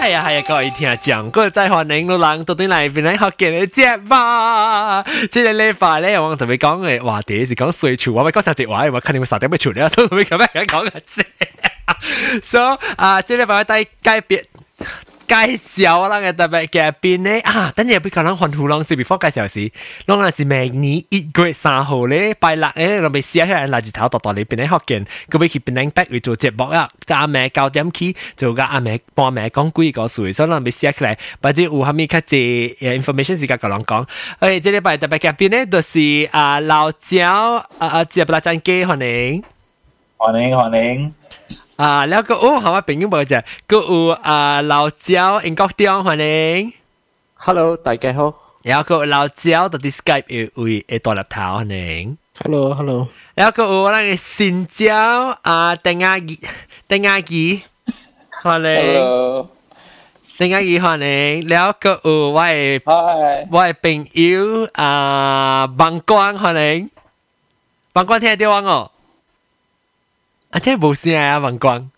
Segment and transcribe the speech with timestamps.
[0.00, 5.26] 哎呀，系啊，各位听讲过再欢迎老人到底嚟边嚟学见嘅节目。
[5.30, 11.22] 即系礼拜咧，我同你讲嘅话题是讲水处，我咪讲实际话，我肯定会十点咩处理啊，都同你咁样讲嘅啫。
[12.42, 14.44] So 啊，即系礼拜带介别。
[15.30, 19.72] 介绍啦嘅特别嘅边咧啊，等阵俾可能换图浪是 before 介绍时，
[20.06, 34.06] 浪系是明年一月三号咧，拜六咧，我咪写起来垃圾头度度你边咧学见，佢俾佢边咧 back 去做节目啊，个阿妹九点起做个阿妹帮阿妹讲几个数，所以我咪写起来，或者有后面较济 information 时间个人讲，
[34.40, 39.42] 诶，即礼拜特别嘅边咧就是啊老椒啊啊，接不拉真机欢迎，
[40.18, 41.14] 欢迎欢迎。
[41.81, 46.73] 啊，了個哦，好啊，朋友冇啫，個有啊老焦英國 tiếng 歡迎
[47.33, 54.95] ，Hello，大家好，有個老焦到啲 Skype 有位會大粒頭歡迎，Hello，Hello，有個有那個新焦
[55.41, 56.39] 啊鄧阿姨，
[56.87, 57.61] 鄧阿姨
[58.43, 59.47] 歡迎，
[60.37, 62.81] 鄧阿姨歡迎，有個有我係
[63.49, 66.91] 我係朋友啊，孟光歡迎，
[67.93, 68.91] 孟光聽得到我。
[70.51, 71.89] 啊，这无声啊，万光。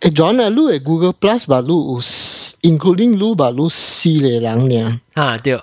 [0.00, 2.00] 诶，John 啊，你诶 Google Plus 吧，你有
[2.62, 5.00] including 你吧，你四个人呢？
[5.14, 5.58] 啊，对。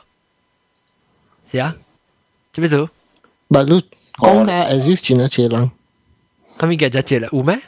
[1.45, 1.75] 是啊，
[2.51, 2.89] 这边走。
[3.49, 3.83] 吧，你
[4.19, 5.71] 讲啦，as if 只那一个人。
[6.57, 7.59] 他们给只接了，有咩？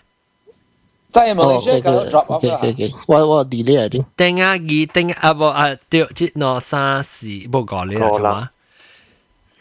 [1.11, 2.59] 在某些搞 drop off 啦。
[3.07, 4.03] 我我 delay 啊，定。
[4.15, 8.49] 等啊，二等啊，不啊，对，一、二、三、四，不搞你啦，怎么？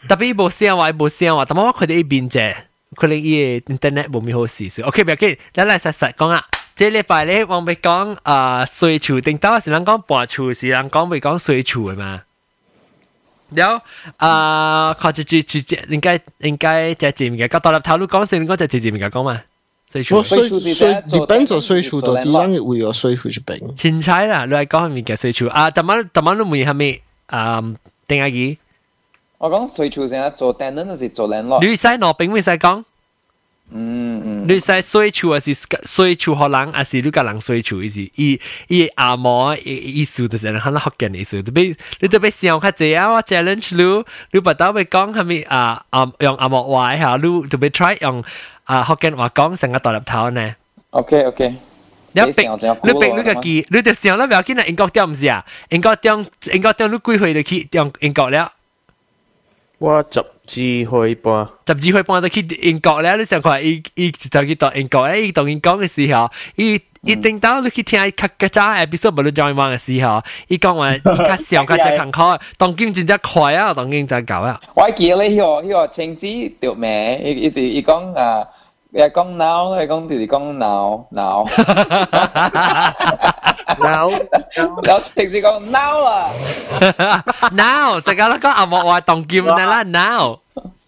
[0.09, 2.55] 特别无声话，无声话，怎么我佢哋一边啫？
[2.95, 4.81] 可能伊個 internet 無咪好事事。
[4.81, 6.43] OK，唔要緊，咱嚟實實講啊。
[6.75, 12.21] 這禮拜咧，我咪講啊，水柱頂頭是人講搬柱，是人講咪講水柱嘅嘛。
[13.51, 13.81] 了
[14.17, 17.51] 啊，靠住住住只，應該應該只字面嘅。
[17.51, 19.41] 個獨立頭路講先，應該只字面嘅講嘛。
[19.89, 23.75] 水柱，水柱，depends on 水柱到點樣嘅位哦，水柱就變。
[23.77, 25.71] 前菜啦，你係講係咪嘅水柱啊？
[25.71, 27.61] 但晚但晚都唔係係咪啊？
[28.07, 28.57] 定係幾？
[29.44, 31.60] 我讲水处成日做 tenant 还是做 landlord？
[31.66, 32.84] 你使攞并未使讲，
[33.70, 34.46] 嗯嗯。
[34.48, 35.54] 你使水柱还是
[35.84, 38.00] 水柱学人，还是你个人水柱意思？
[38.16, 43.12] 伊伊阿嬷意思就是人可能学紧意思，特别你特别想较济啊！
[43.12, 48.22] 我 challenge 你，你不到会讲系咪啊啊用阿嬷话吓，你特别 try 用
[48.64, 50.54] 啊学紧话讲成个大粒头呢？
[50.90, 51.54] OK OK。
[52.12, 52.42] 你逼
[52.82, 55.44] 你逼你个记，你就想啦，唔要紧系英国点唔是啊？
[55.68, 58.52] 英国点英国点你几岁就去用英国了？
[59.78, 76.26] 我十至岁半，十二岁半就去英国咧，你想看伊伊就去到英国咧，伊同伊讲嘅时候，伊伊定到你去听较较早 episode 无你 join 网嘅时候，伊讲话伊较上较只坎坷，当今真正快啊，当今真搞啊，我记得你呢个呢个称之
[76.60, 76.90] 条名，
[77.24, 78.46] 伊伊伊讲啊，
[78.92, 81.46] 伊讲 now，伊讲就是讲 now now。
[83.79, 86.29] now 有平時講 now 啊
[87.51, 90.39] ，now 食家都講阿莫話當劍得啦，now。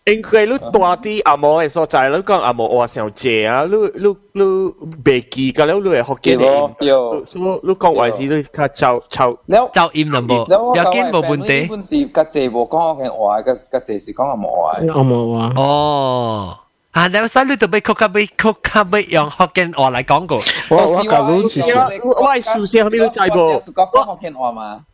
[0.05, 4.73] 因為你大啲阿莫嘅所在，你講阿莫話上借啊，你你你
[5.03, 9.37] 未記㗎了，你係學嘅嚟，所以你講話時你較抄抄
[9.73, 11.67] 抄音啦噃，要見冇問題。
[11.67, 14.77] 本是家姐冇講嘅話，家家姐是講阿莫話。
[14.95, 15.51] 阿莫話。
[15.57, 16.57] 哦。
[16.96, 17.08] 啊！
[17.08, 21.88] 你所以你特别曲级俾曲级俾用福建话嚟讲过，我我教你是啥？
[22.04, 24.84] 我系数声你都知噃是讲讲福建话嘛？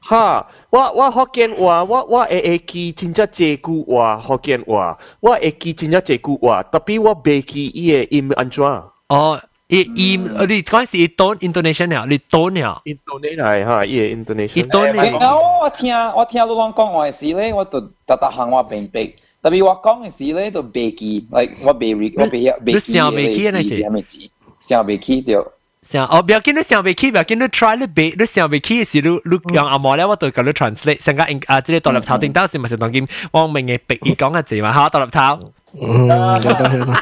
[0.00, 8.62] 哈，我我学嘅话，我我会会记真正这句话学嘅话，我会记真正这句话，特别我未记伊嘅音安怎。
[9.08, 14.68] 哦，伊伊你嗰阵时伊 tone intonation 啊，你 tone 啊， Intonate 系哈，伊嘅伊 intonation。
[14.68, 24.30] tone 然后我听我听老讲讲话嘅时咧，我就特特行我并逼， 特别我讲嘅时咧就未记，like 我未我未未记系咪字？
[24.60, 25.46] 想未记掉。
[25.82, 35.52] 想哦，不要紧，你想未起，不要紧，你 try 你背，你想未起嘅时，你你用阿嬷咧，我就教你 translate，成个啊，即系独立头定当时咪就当见汪明嘅逼伊讲嘅字嘛，吓独立头。
[35.80, 36.08] 嗯，
[36.42, 36.94] 有得有得。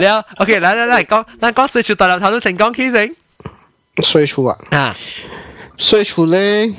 [0.00, 3.14] 你啊，OK，嚟嚟嚟讲，咱讲水柱独立头都成功起成
[4.02, 4.96] 水处啊，啊！
[5.76, 6.72] 水处咧，诶，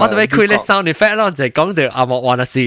[0.00, 2.58] 我特别开咧 sound effect 咯，就系讲就阿嬷话那是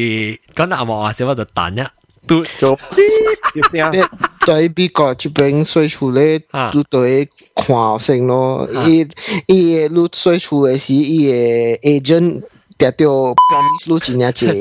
[0.56, 1.86] 讲到阿嬷话时，我就弹一
[2.28, 3.92] 嘟做啲声。
[3.92, 4.06] 咧
[4.46, 9.06] 在美国这边水处咧，啊都对看成咯，伊
[9.48, 12.42] 伊嘅录水处嘅时，伊嘅 agent
[12.78, 14.54] 得到 promise 录真正济，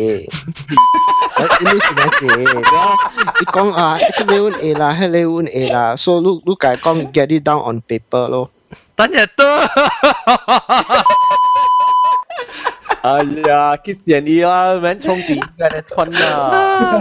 [1.60, 2.96] 你真正济，然后
[3.40, 8.50] 伊讲啊，这个阮 A 啦，迄个阮 A 啦，所以你你解讲 get it down on paper 咯。
[8.94, 9.44] 等日都。
[13.02, 17.00] 哎呀，去见你啦，免充电嘅你穿啊！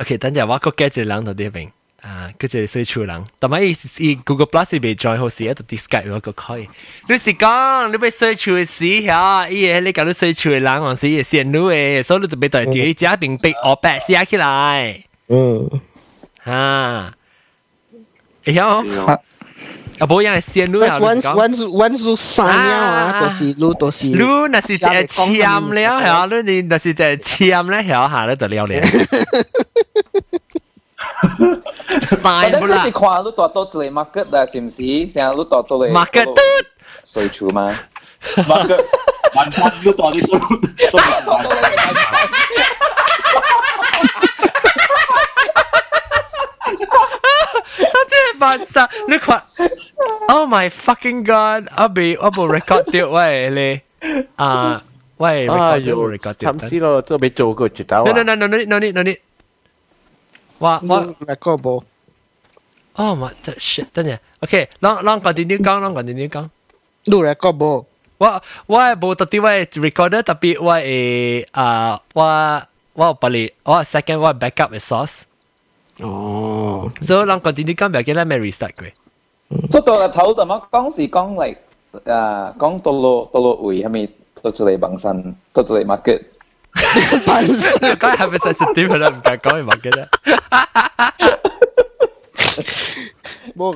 [0.00, 1.70] OK，等阵我个 get 住两度啲边。
[2.00, 6.68] 啊，佢就系水人，但系伊 Google Plus 未 join 好时，一度 Discord 嗰个可以。
[7.08, 15.02] 你是讲你被水处嘅时吓，伊嘢你搞到水处嘅人，还是嘢线路嘅，所以你就被对住家并逼我白写起来。
[15.28, 15.80] 嗯，
[16.44, 17.12] 吓，
[18.52, 18.84] 有
[19.98, 20.98] 啊，冇人系线路啊。
[20.98, 24.10] once once once 路三了啊，都是路都是。
[24.12, 28.82] 路那是只签了吓，你你那是只签咧吓下咧就了咧。
[32.02, 32.16] 晒
[32.58, 32.82] 不啦！
[32.84, 34.76] 你看你大多一个 market 啦，是唔是？
[35.12, 36.26] 成日你大多嚟 market
[37.04, 37.72] 水处嘛？
[38.36, 38.84] market
[39.34, 40.38] 万餐都大啲都
[40.90, 40.98] 都
[47.78, 49.42] 他真系 扮晒，你看，
[50.28, 51.68] Oh my fucking god！
[51.76, 53.80] 我被我部 record 掉喂你
[54.36, 54.82] 啊
[55.18, 58.12] 喂，record 掉 record 掉，惨死咯，都未做过绝招啊！
[58.12, 59.14] No no no no no no no no！
[60.58, 61.82] 我我 record 冇。
[62.94, 66.48] 哦，我这 shit，等阵，OK，让让 continue 讲，让 continue 讲。
[67.06, 67.84] 录 record 冇？
[68.18, 75.22] 我我冇特啲我 recorder，特别我诶啊，我我不离，我 second 我 backup 嘅 source。
[76.00, 78.90] 哦，所以让 continue 讲，唔要记得咩 restart 佢。
[79.70, 81.56] 所以到日头咁样讲是讲嚟
[81.92, 84.08] 诶讲到落到落位系咪
[84.42, 86.22] 到出嚟bằng身，到出嚟 market。
[87.26, 89.08] 本身讲系咪 sensitive 啦？
[89.10, 90.08] 唔敢讲，唔记得。
[93.54, 93.74] 无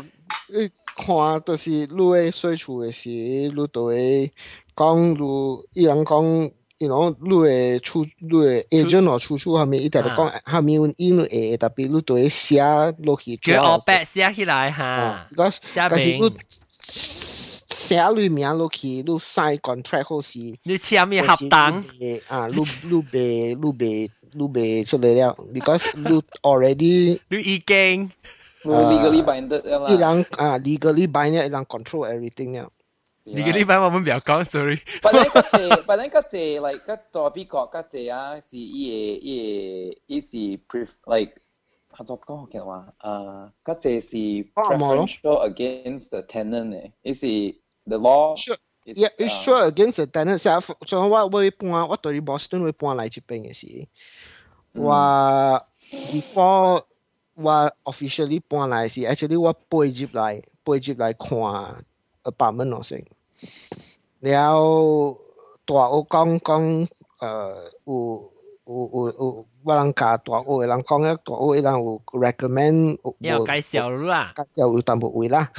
[0.49, 4.33] 你看，就是你诶水厝诶时，你都会
[4.77, 12.63] 讲，如伊人讲， 伊讲你诶厝，你诶 agent 哦，厝厝下面一定讲下面用英文诶，特别你都会写
[12.99, 13.37] 落去。
[13.39, 16.33] 叫我白写起来哈，嗰嗰时你
[16.81, 21.85] 写你名落去，你 sign contract 好时，你签咩合同？
[22.29, 28.11] 啊，你你未你未你未出嚟了，because 你 already 你已经。
[28.65, 29.87] legally binded 啦。
[29.89, 32.69] 伊人啊，legally binded，伊人 control everything 了。
[33.26, 34.78] Legally binded 我們唔要講，sorry。
[35.02, 40.38] but 咧，嗰隻，but 咧，嗰隻，like 嗰代表國嗰隻啊，是伊個伊個伊是
[40.68, 41.34] pref like
[41.90, 44.18] 合作講嘅話，啊，嗰隻是
[44.54, 47.26] preferential against the tenant 嘅，伊是
[47.86, 48.36] the law。
[48.86, 50.40] Yeah, it's sure against the tenant.
[50.40, 53.88] 所以，所以我我會搬，我對 Boston 會搬嚟這邊嘅事，
[54.74, 55.66] 我
[56.12, 56.84] before
[57.36, 61.30] 我 officially 搬來是 actually 我背接來背接來看
[62.25, 63.05] apartment 咯先，
[64.21, 65.19] 然后
[65.65, 66.89] 大屋讲讲
[67.19, 68.33] 诶有
[68.67, 75.51] 有有有我人教大屋嘅人讲咧，大屋嘅人有 recommend 有介绍啦，介绍有淡薄位啦，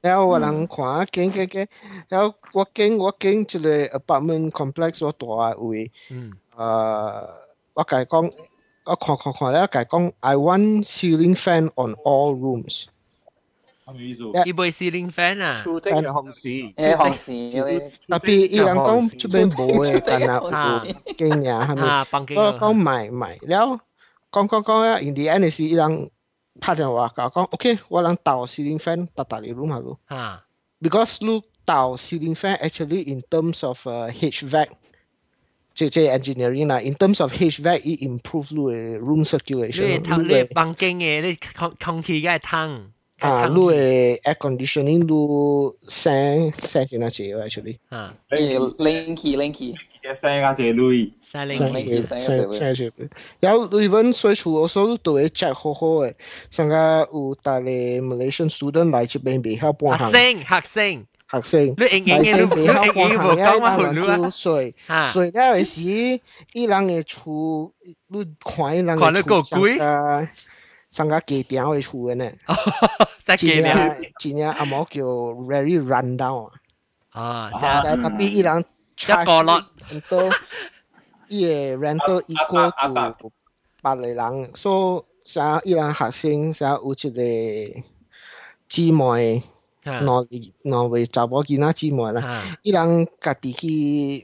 [0.00, 1.68] 然后我人看见见见，
[2.08, 7.28] 然后我见我见一个 apartment complex 我大位，嗯，诶
[7.74, 8.32] 我介讲。
[8.84, 12.86] 我看看看咧，佢讲 I want ceiling fan on all rooms。
[14.46, 17.92] 伊杯 ceiling fan 啊，出这个红事，诶红事咧。
[18.08, 22.36] 特别伊人讲出边冇嘅，但系有经验系咪？
[22.36, 23.80] 我讲唔系唔系，然后
[24.30, 26.10] 讲讲讲咧，in the end 是伊人
[26.60, 29.98] 拍电话讲讲，OK，我人倒 ceiling fan 搭搭你 room 下咯。
[30.06, 30.44] 啊，
[30.80, 34.68] because 你倒 ceiling fan actually in terms of uh, HVAC。
[35.74, 39.86] 即即 engineering 啦，in terms of HVAC 伊 improve 你嘅 room circulation。
[39.88, 42.92] 你通你房间嘅你空空气嘅通。
[43.20, 47.78] 啊，你嘅 air conditioning 你声声几多只 actually？
[47.88, 51.12] 啊，诶 linky linky 嘅声啊，只类。
[51.30, 52.92] 声 linky 声声声。
[53.38, 56.12] 然后 even 水处我所都会 check 好好嘅，
[56.50, 56.74] 上个
[57.12, 60.10] 有带嚟 Malaysian student 来这边未晓半行。
[60.12, 61.06] 学生学生。
[61.32, 64.30] 学生，你硬硬嘅，你你硬硬无讲我好乱啊！
[64.30, 64.74] 水
[65.12, 65.80] 水了时，
[66.52, 67.72] 伊人嘅厝，
[68.08, 70.28] 你看伊人看得够贵啊！
[70.89, 72.31] 上個幾點嘅厝嘅呢？
[73.25, 76.51] 真係真係阿毛叫 very run down 啊！
[77.11, 77.51] 啊，
[77.83, 78.59] 但係伊人
[78.99, 79.59] 一個落
[80.09, 80.29] 都
[81.27, 83.31] 伊嘅 rental equal to
[83.81, 87.81] 百嚟人，所以啥伊人学生啥有一个
[88.69, 89.43] 姊妹。
[90.05, 90.27] 我
[90.63, 92.21] 我為查某囡仔姊妹啦，
[92.61, 93.67] 伊人家己去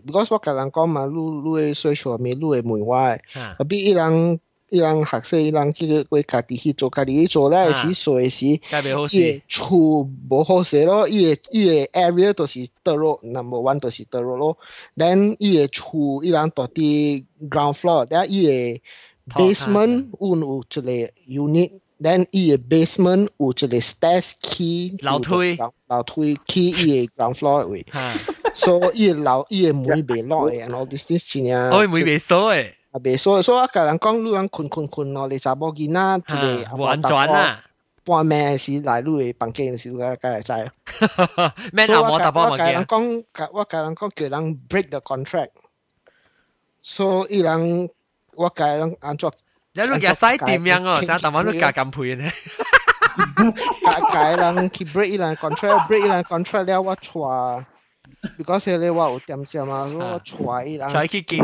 [0.06, 3.20] ，because 我甲人讲嘛，愈愈誒歲數咪愈會問我誒，
[3.58, 4.40] 後邊伊人
[4.73, 8.61] 伊人学生伊人去为家己去做，家己去做咧是做诶时，
[9.17, 14.59] 伊厝无好势咯，伊诶伊诶 area 都是得落，number one 都是得落咯，
[14.97, 18.81] then 伊诶厝伊人到啲 ground floor，咧伊诶
[19.35, 20.91] basement 有有一个
[21.27, 25.59] unit。then 伊个 basement 有一个 stairs key，楼梯
[25.89, 27.85] 楼梯 key 伊个 ground floor 位，
[28.55, 32.55] 所以伊个楼伊个门未落嘅，然后 this this 真啊，哦门未锁
[32.93, 37.61] 嘅，啊未锁，所以我甲人讲，你人困困困咯，你查某囡仔一个唔安全啊，
[38.05, 40.73] 半暝时来你嘅房间时，我梗系知啦。
[41.73, 45.51] 咩按摩打波物我甲人件，讲，我甲人讲叫人 break the contract。
[46.81, 47.91] 所以人
[48.35, 49.31] 我甲人安怎
[49.73, 52.31] 你录嘅西点样哦，成日淡薄都加咁配呢。
[53.85, 57.03] 甲甲人去 break 伊人 contract，break 伊人 contract 了我带
[58.38, 61.42] because 你話有點心啊，我揣人揣去記，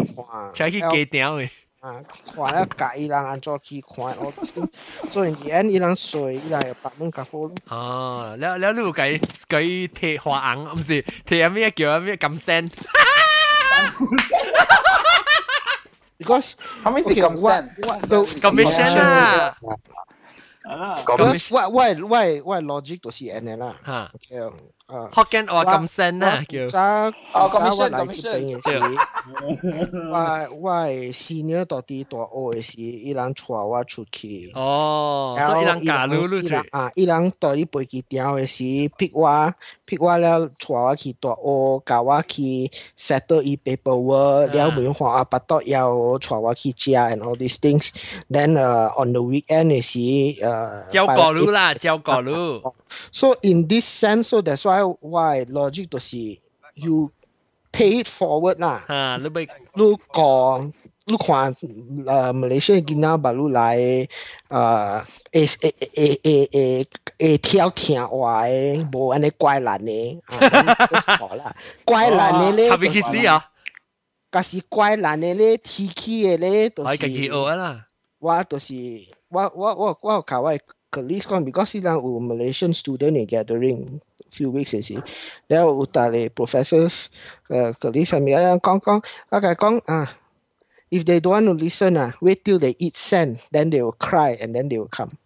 [0.54, 1.50] 揣去記掉嘅。
[1.82, 1.96] 啊，
[2.36, 4.34] 看啊，教伊人安怎去看，我
[5.10, 7.54] 所以演伊人水，伊人又白門甲好咯。
[7.70, 9.58] 哦，了了，你有介介
[9.88, 12.70] 貼花紅，唔是貼咩叫咩金線
[16.18, 16.52] ？Because
[16.84, 17.70] 後面是金線
[18.42, 19.56] ，commission 啊。
[20.64, 23.74] 啊，because 我我我我 logic 都是安尼啦。
[23.86, 24.12] 嚇。
[24.89, 25.09] OK 啊。
[25.13, 34.53] 福建话咁声啦，叫早哦早我 commission，来这边嘅时，我我嘅 senior 到啲大学嘅时，伊人带我出去。
[34.55, 36.91] 哦，所以人假噜噜住，啊！
[36.95, 38.63] 伊人到啲飞机场嘅时，
[38.99, 39.55] pick 我，
[39.87, 45.89] pick 我了，带我去大学，教我去 settle 伊 paperwork，了文化啊，巴多要
[46.19, 49.99] 带我去食 and all these things。Then 诶 on the weekend 嘅时，
[50.45, 52.75] 诶照过噜啦，照过噜，
[53.11, 56.17] So in this sense, so that's why why logic 就是
[56.75, 57.11] you
[57.73, 58.85] pay it forward 啦。
[58.89, 60.73] 吓，你咪你讲
[61.07, 64.09] 你看诶马来西亚囡仔把你来诶
[64.49, 66.87] 诶诶诶诶诶
[67.19, 73.51] 诶跳听话诶，无安尼怪难嘅，啊错啦，怪难嘅咧，插边件事啊？
[74.33, 77.87] 假是怪难嘅咧，提起嘅咧，就我自己是学啦，
[78.19, 78.75] 我就是
[79.29, 80.59] 我我我我有教我嘅
[80.91, 85.00] colleagues 讲，because 伊人有 Malaysian student 嘅 gathering few weeks you see.
[85.48, 87.10] Then will tell professors,
[87.50, 90.14] uh, colleagues, I mean, kong kong, okay, kong, ah.
[90.92, 93.94] If they don't want to listen, ah, wait till they eat sand, then they will
[93.94, 95.18] cry and then they will come.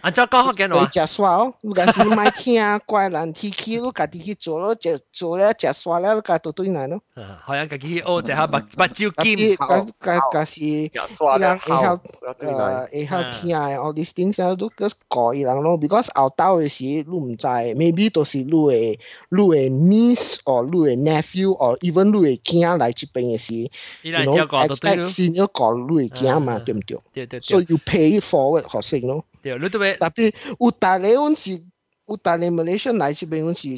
[0.00, 0.86] 啊照高好给侬。
[0.88, 1.38] 结束啊！
[1.62, 7.00] 我讲是买听啊，怪难天气， 你家己去做咯，结做了结束了，我家都对难咯。
[7.16, 9.56] 嗯，好像家己去学一下把把酒金。
[9.58, 10.90] 好，家家是
[11.38, 12.00] 让以后
[12.40, 15.78] 呃以后听啊，all these things 啊，都个高一人咯。
[15.78, 23.70] Because 后到的是路唔在，maybe 都是你的路的 niece or 路的 nephew or even 路的囝来这边的是，
[24.02, 26.98] 然后 expect 先要搞路的囝嘛，对唔对？
[27.12, 27.40] 对对对。
[27.40, 29.24] So you pay forward 好先咯。
[29.42, 29.96] 对，你对不对？
[29.96, 30.12] 特
[30.58, 31.62] 有大理，阮是
[32.06, 33.68] 有大理，马来西来这边，阮是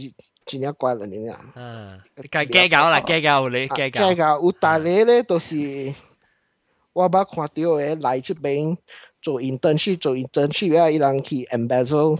[0.44, 1.40] 尽量乖了，你啊。
[1.54, 2.00] 嗯，
[2.30, 4.00] 该改搞啦，改搞你，改搞。
[4.00, 5.94] 改搞我大理咧，都是
[6.92, 8.76] 我捌看到诶，来这边
[9.20, 12.18] 做 internship，做 internship，要伊人去 e m b a s s l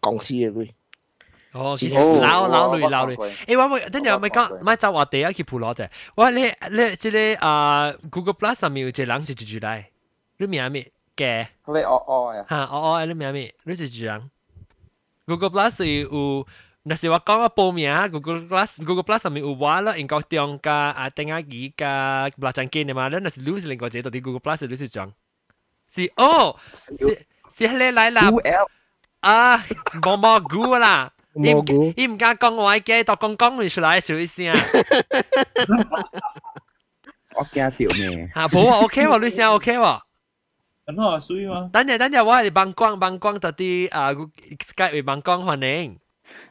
[0.00, 0.74] 公司诶类。
[1.52, 3.16] 哦，其实老老累老累。
[3.46, 5.88] 诶，我我等下咪讲，咪走我第一去普罗者。
[6.16, 9.88] 我你你即个啊，Google Plus 上面有一个人是几句来？
[10.36, 10.90] 你名咩？
[11.15, 11.47] 嘅？
[11.67, 13.53] 你哦哦呀，吓，哦哦，你名咩？
[13.63, 14.29] 你是住人。
[15.25, 16.47] Google Plus 是有，
[16.83, 25.11] 那是我讲个报名，Google Plus Google Plus 上面有我啦，英国中加啊丁亚尔加布拉张坚嘅嘛，你那是你是另外一个到底 Google Plus 你是装？
[25.87, 26.55] 是哦，
[26.97, 27.25] 是
[27.67, 28.67] 是你来啦 L
[29.19, 29.57] 啊，
[30.01, 31.11] 冇冇估啦。
[31.33, 34.51] 蘑菇伊唔敢讲我嘅，就讲讲出来少一声。
[37.35, 38.27] 我惊掉咩？
[38.33, 40.01] 吓，冇啊，OK 喎，你声 OK 喎。
[40.86, 41.70] 很好啊，水嘛。
[41.72, 45.98] 等下等下，我係幫光幫光特啲啊，Skype 為幫光歡迎。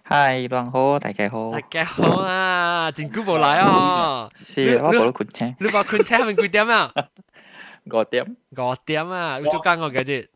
[0.04, 1.52] 嗨，幫好，大家好。
[1.52, 4.32] 大家好啊，真久冇來哦。
[4.46, 5.46] 是，我冇困車。
[5.60, 6.92] 你冇困車，係咪幾點啊？
[7.86, 8.36] 五點。
[8.58, 10.28] 五點啊，你做緊我嘅啫。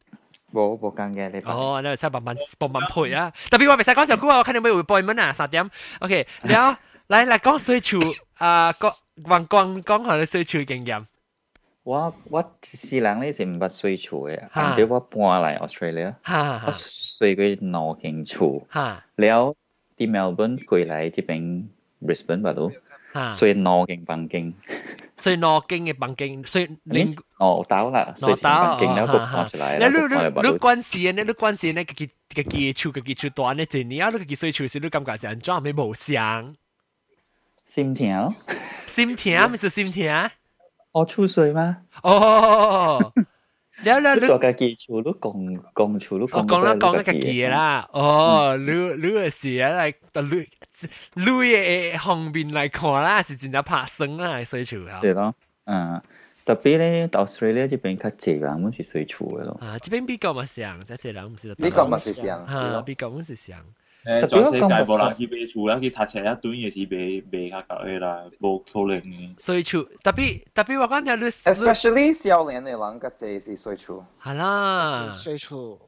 [0.54, 3.32] 冇冇講嘅，你哦，你使慢慢慢慢配啊。
[3.50, 5.70] 特別我未使講上古啊，我肯定冇會背文啊，三點。
[6.00, 8.00] OK，然後嚟嚟講水柱
[8.38, 8.94] 啊，講
[9.28, 11.04] 幫光講下你水柱經驗。
[11.88, 16.14] 我我是人咧是毋捌水厝诶，啊，毋对我搬来 Australia，
[16.66, 18.68] 我水过两间厝，
[19.16, 19.56] 了
[19.98, 21.70] 伫 Melbourne 过来即边
[22.04, 22.70] Brisbane 吧都，
[23.32, 24.54] 所以两間房間，
[25.16, 29.88] 所以兩間嘅房間，所以你哦到啦，所以房間咧都搬出來啦。
[29.88, 30.02] 你你
[30.52, 31.12] 你關事啊！
[31.16, 34.10] 你你關事咧，佢佢佢厝佢佢厝大咧，就你啊！
[34.10, 35.64] 你佢水厝時，你感覺是安怎？
[35.64, 36.54] 咪無相，
[37.66, 38.36] 心痛，
[38.88, 40.04] 心痛，咪是心痛。
[40.97, 41.79] 我出水吗？
[42.03, 43.13] 哦，
[43.85, 47.89] 了了你你做家己厝，你讲讲厝，你我讲讲啦讲一个家记啦。
[47.93, 50.47] 哦，你你嘅事啊，嚟你
[51.15, 55.01] 你嘅后面嚟看啦，是真系拍生啦，水处啊。
[55.01, 56.01] 对咯，嗯，
[56.45, 59.57] 特别咧，Australia 这边较济人muốn去水厝嘅咯。
[59.61, 63.59] 啊，这边比较咪像，这些人唔是呢个咪是上，啊，比较唔是像。
[64.07, 69.43] 诶，全世界无人去买厝啦，去读册一段嘅是买买较够嘅啦，冇可能嘅。
[69.45, 75.13] 水处特别特别我讲嘅你 especially 少年嘅人嘅这是水处，系啦。
[75.13, 75.81] 水处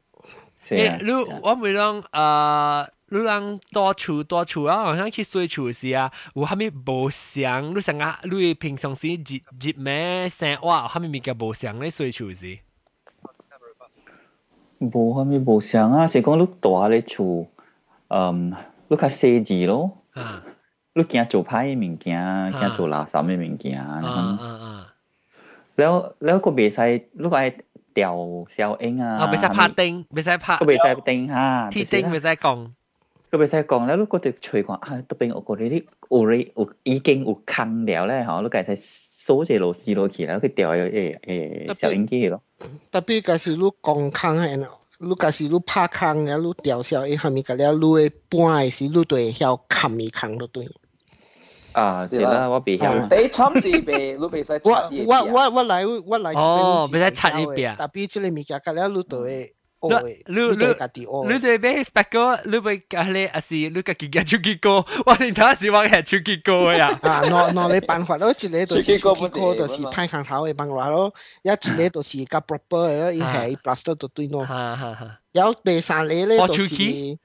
[0.69, 2.87] 诶，是啊，你我咪讲呃。
[3.09, 7.75] 你人多厝多厝啊，好像去水厝时啊，有虾米无相？
[7.75, 12.57] 你想啊，你平常时日日咩生活，虾米物件无相咧水厝时？
[14.79, 17.47] 无啥物无相啊，是讲你大咧厝，
[18.09, 18.53] 嗯，
[18.87, 20.43] 你较细致咯，啊
[20.93, 22.17] 你惊做歹嘅物件，
[22.53, 24.93] 惊做垃圾嘅物件，啊啊啊！
[25.75, 27.53] แล้วแล้วก็袂使，你系
[27.93, 32.69] 调小英啊，啊，袂使拍钉，袂使拍ก็袂使定下，铁钉，袂使讲。
[33.29, 42.41] ก็袂使讲แล้ว你ก็จะ吹讲啊，特别我觉得啲有咧有已经有坑了咧，嗬，你家使锁只螺丝落去啦，佢调诶诶小英机咯，
[42.91, 44.65] 特别假是你讲空嘅，
[45.00, 50.68] 如果是你拍空，啊，你吊销伊后面个了，你搬是你就会晓砍一砍了，对。
[51.72, 53.06] 啊，即个，我比晓。
[53.08, 56.32] 第一场地别，你别使插一我我我我来我来。
[56.34, 57.74] 哦，别使插一边。
[57.76, 59.54] 打比这里面个个了，你就会。
[59.82, 60.74] No, lu, lu,
[61.24, 65.54] lu de be spacco, lu be kale asi, lu ka kiga chukiko, wa ni ta
[65.54, 67.00] si wa ka chukiko ya.
[67.00, 70.06] À, no no le ban hua lo chi le to si chukiko to si pan
[70.06, 73.20] kang hao e ban ra lo, ya chi le to si ka proper e i
[73.20, 74.44] hai plaster to tui no.
[74.44, 75.08] Ha ha ha.
[75.32, 77.16] Yao de san le le to si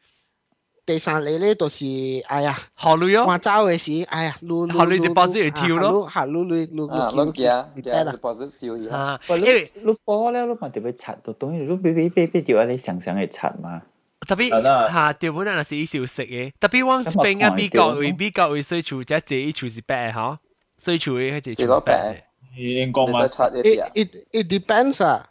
[0.87, 1.85] 就是机第三个咧，就是
[2.27, 2.59] 哎呀。
[2.75, 8.91] 好累哦，换走嘅时，哎呀，撸学你 deposit 嚟跳咯吓撸撸撸啊，撸谂嘅啊，跳，嘅啦， deposit 少嘢。
[8.91, 12.65] 啊，喂，因为你你播咧，你嘛特别擦到东西，你俾俾俾俾掉啊！
[12.67, 13.83] 你常常去擦嘛。
[14.27, 20.39] 特别系啦吓条本来是少食嘅，特别往这边嘅美国为美国为水处，即系这一处是白吓，
[20.79, 22.25] 水处嘅系这处是白
[22.57, 25.25] 英国嘛你使，擦一啲啊 It it it depends 啊。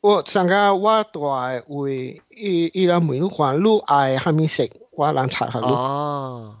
[0.00, 4.62] 我上个我大会伊伊拉每个讲你爱虾米色，
[4.98, 5.66] 我人擦下嘅。
[5.66, 5.72] 你。
[5.72, 6.56] 哦，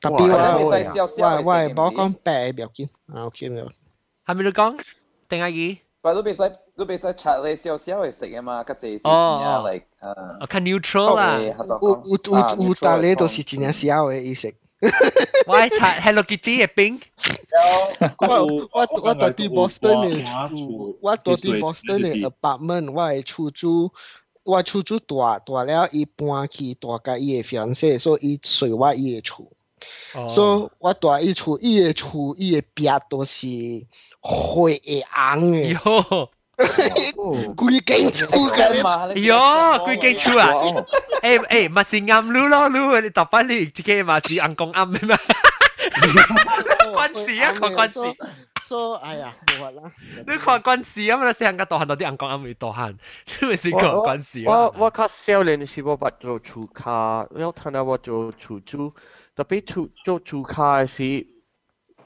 [0.00, 3.72] 特别哇你我使烧烧我我系嘅冇讲白嘅唔要紧，啊 OK 了。
[4.26, 4.80] 系咪你讲？
[5.28, 5.78] 定系几？
[6.02, 10.36] 但你被使你被使擦你少少去食啊嘛，吉谢是真哦系 like 诶。
[10.40, 12.28] 我看 neutral 啦，有有
[12.58, 14.52] 有有大咧都是真系少嘅意思。
[15.46, 17.00] 我系擦 Hello Kitty 嘅冰。
[18.18, 23.90] 我我我到啲 Boston 嘅，我到啲 Boston 嘅 apartment，我系出租，
[24.43, 29.51] 我出租大大了，伊搬去大家伊嘅 fiance，所以伊隨我伊嘅厝，
[30.27, 33.45] 所以我住伊厝伊嘅厝伊嘅壁都是
[34.21, 36.29] 灰嘅紅嘅，喲，
[37.55, 38.81] 規間厝嘅。
[39.15, 40.51] 喲，幾間厝啊？
[41.21, 45.15] 誒誒，咪是暗路咯，路你搭翻你自己嘛是暗公暗咩嘛？
[46.93, 47.99] 关事啊，看關事。
[48.68, 49.92] 所以哎呀，冇法啦。
[50.26, 52.94] 你看关事啊嘛，你细汉个大汉到啲暗公暗会大汉，
[53.42, 54.70] 你咪是讲关事我啊。
[54.76, 58.92] 我较少年时我捌做厝卡，有睇到我做厝主，
[59.36, 61.26] 特别做做厝卡嘅时，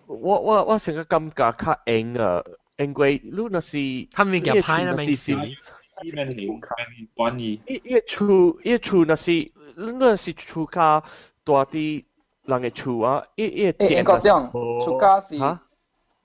[0.07, 2.43] 我我我成个感觉较硬啊，
[2.79, 3.77] 因为你若是
[4.13, 5.35] 他们叫派啦，名事。
[5.35, 9.53] 呢边年边关意，一一厝一厝若是你
[9.99, 11.01] 若是厝卡
[11.45, 12.05] 大啲
[12.45, 15.37] 人嘅厝啊，一一诶，英国这样，出卡是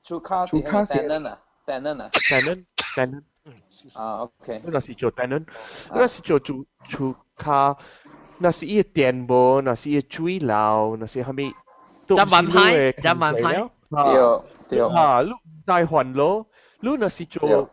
[0.07, 2.63] 吓出卡是出卡是 tenant 啊，tenant 啊， tenant
[2.95, 3.23] tenant。
[3.93, 5.45] 啊 OK，那是做 tenant，
[5.93, 7.75] 那是做住厝卡，
[8.39, 11.53] 那是伊电无，那是伊水流，那是虾米？
[12.07, 13.55] 就慢派，就慢派。
[14.69, 15.31] 对对，啊，你
[15.65, 16.47] 大还咯，
[16.79, 17.69] 你那是做厝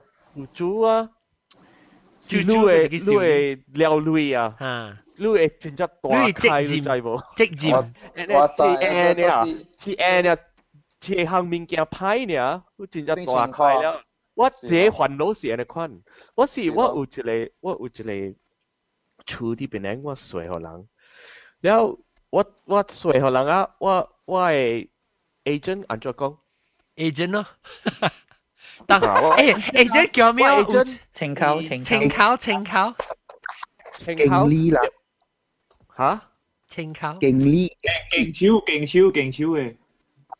[0.52, 1.08] 主啊，
[2.26, 7.16] 住你会你会撩女啊，啊，你会真正大开，你知无？
[7.36, 7.86] 职业
[8.34, 10.38] 我知诶呢啊，是是诶
[11.04, 14.02] 呢，是行物件歹呢，你真正大开了。
[14.34, 16.00] 我这烦恼是安尼款，
[16.34, 17.88] 我是我有一个我有一
[18.32, 18.38] 个
[19.26, 20.88] 厝啲边咧，我睡互人，
[21.60, 24.88] 然后我我睡互人啊，我我系
[25.44, 26.38] agent 安怎讲？
[26.96, 27.46] agent 咯。
[28.86, 30.60] 当诶 agent 叫咩啊？
[30.62, 32.94] agent 清口清清口清口
[33.98, 34.80] 清口经理啦，
[35.98, 36.22] 吓？
[36.68, 37.18] 清口。
[37.20, 37.76] 经理
[38.10, 39.76] 劲超劲超劲超嘅，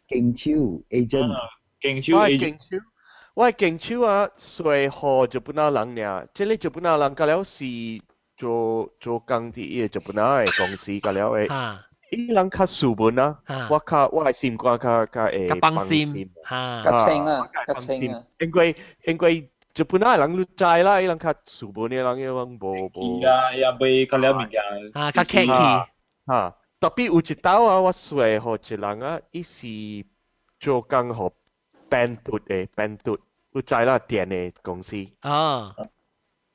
[0.09, 0.51] 经超
[0.91, 1.35] agent。
[1.81, 2.85] 劲超我系 agent 劲超，
[3.35, 4.29] 我系劲超啊！
[4.37, 7.65] 睡后就本人呢，即系就本人隔了是
[8.37, 16.83] 做做工啲嘢，就本人嘅公司隔了诶，吓伊人较书本啊，吓，我较我系心肝较较诶个帮心吓。
[16.83, 24.61] 较清啊，较清啊，因为因为就本来人都知啦，伊人较书本嘅人，伊人无无呀呀，未个了物件，
[24.93, 25.47] 啊，较客气。
[25.47, 30.06] 吓， Tapi uji tahu awas suai ho cilanga isi
[30.62, 31.34] cho kang ho
[31.90, 33.18] pentut eh pentut.
[33.58, 35.10] Lu cai lah dia ni kongsi.
[35.26, 35.74] Ah.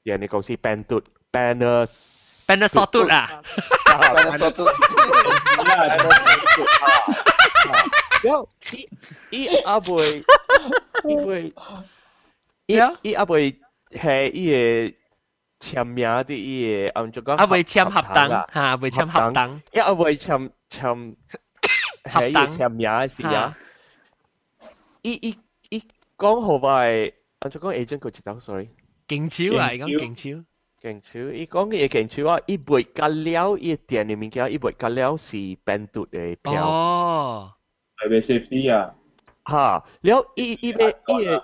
[0.06, 1.02] Dia ni kongsi pentut.
[1.34, 1.82] Banner
[2.46, 3.42] Banner sotut ah.
[3.90, 4.70] ah Banner sotut.
[8.22, 8.86] Yo, i
[9.34, 10.22] i aboy.
[11.02, 11.50] I aboy.
[12.70, 13.44] I aboy.
[13.90, 14.94] he i
[15.59, 21.15] 签名啲嘢，按住讲啊未签合等吓，未签合等，一啊未签签
[22.03, 23.57] 系要签名嘅时啊，
[25.01, 25.37] 伊伊
[25.69, 25.83] 伊
[26.17, 26.81] 讲好话，
[27.39, 28.69] 按住讲 agent 佢知道，sorry，
[29.07, 30.43] 劲超啊，讲劲超。
[30.81, 32.39] 劲超，伊讲嘅嘢劲超啊！
[32.45, 35.31] 伊卖甲了，伊店嘅物件，伊卖甲了是
[35.63, 36.63] 变毒嘅票。
[36.67, 37.51] 哦，
[37.97, 38.93] 系咪 safety 啊？
[39.49, 40.93] 吓，了伊伊要伊
[41.25, 41.43] 嘅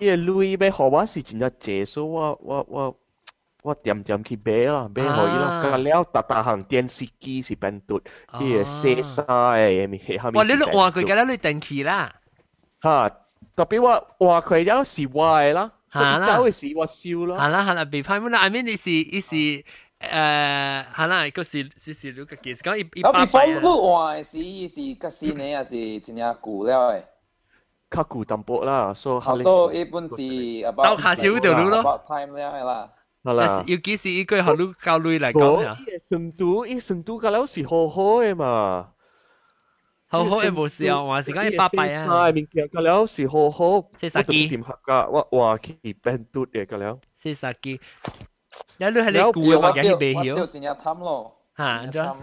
[0.00, 2.96] 伊嘅镭要互我是真正济，所以我我我
[3.62, 5.62] 我点点去买啊，买互伊啦。
[5.62, 8.00] 甲了逐逐项电视机是变毒，
[8.40, 10.34] 伊嘅洗衫嘅物下面。
[10.34, 10.44] 哇！
[10.44, 12.14] 你都换佢，甲了你电器啦。
[12.82, 13.08] 吓，
[13.56, 15.72] 特别我换佢了是坏啦。
[15.90, 17.38] 系啦，走嘅时我笑咯。
[17.38, 18.38] 系啦系啦，被批乜啦？
[18.40, 19.64] I mean 你是你是诶
[20.00, 23.60] 系啦，个是是是你个其实讲一一百倍啊。
[23.62, 27.02] 你话是是个是你啊是真正旧了诶。
[27.90, 30.16] 较旧淡薄啦，所以所以一般是
[30.66, 31.78] about 到下少条路咯。
[31.80, 32.90] about time 了系啦。
[33.22, 33.64] 系啦。
[33.66, 35.78] 要几时依句学路教类嚟讲啊？
[36.08, 38.88] 成都依成都嘅楼是好好嘅嘛。
[40.08, 42.06] 好好嘅无事啊，还是讲一百倍啊。
[42.06, 44.92] 系面嘅个了是好好，四十几点合格，
[45.30, 46.98] 我话佢变嘟嘅个了。
[47.14, 47.80] 四十几，
[48.78, 50.40] 你你系你估嘅话，嘅未晓。
[50.40, 51.36] 我真系贪咯。
[51.56, 52.16] 吓，咁。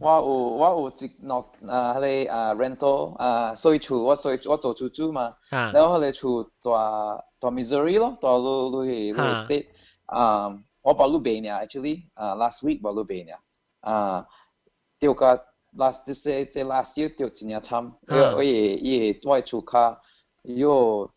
[0.00, 9.66] 我有我有一落啊，迄個啊 rental 啊，稅厝我稅我做出租嘛，然後迄個厝大大 Missouri 咯，大路路嘅路 state
[10.06, 13.32] 啊，我把路賣呢，actually 啊 last week 把路賣呢，
[13.80, 14.26] 啊，
[14.98, 15.44] 掉個。
[15.76, 20.00] last 即係即係 last year 掉真係慘，因為我嘢嘢外出卡
[20.42, 21.08] 有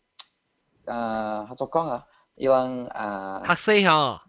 [0.84, 4.20] 啊，合作講啊，伊人啊，黑死嚇，啊，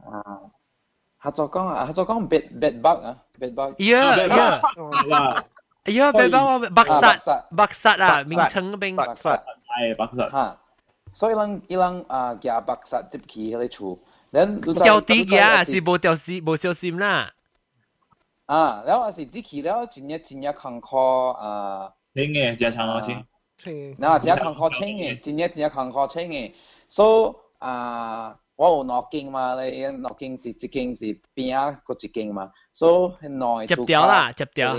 [1.17, 3.75] 合作講啊，合作講 bed bed bug 啊 Belbao.
[3.77, 4.63] Ya, ya.
[5.83, 7.19] Ya, Belbao Baksat.
[7.51, 8.95] Baksat ah, Ming Cheng Beng.
[8.95, 9.43] Baksat.
[9.75, 10.31] Ai Baksat.
[10.31, 10.55] Ha.
[11.11, 13.99] So ilang ilang ah kia Baksat tip ki hele chu.
[14.31, 17.31] Then 掉地嘅是冇掉心冇小心啦。
[18.45, 21.91] 啊，然後是自己了，真日真日坎坷啊。
[22.13, 23.25] 清嘅，真坎坷清。
[23.57, 23.95] 清。
[23.97, 26.53] 嗱，真坎坷清嘅，真日真日坎坷清嘅，
[26.87, 28.39] 所以啊。
[28.56, 31.04] 我有两间嘛，你两间是一间是
[31.34, 34.76] 边啊个一间嘛，so 内接掉啦，接掉。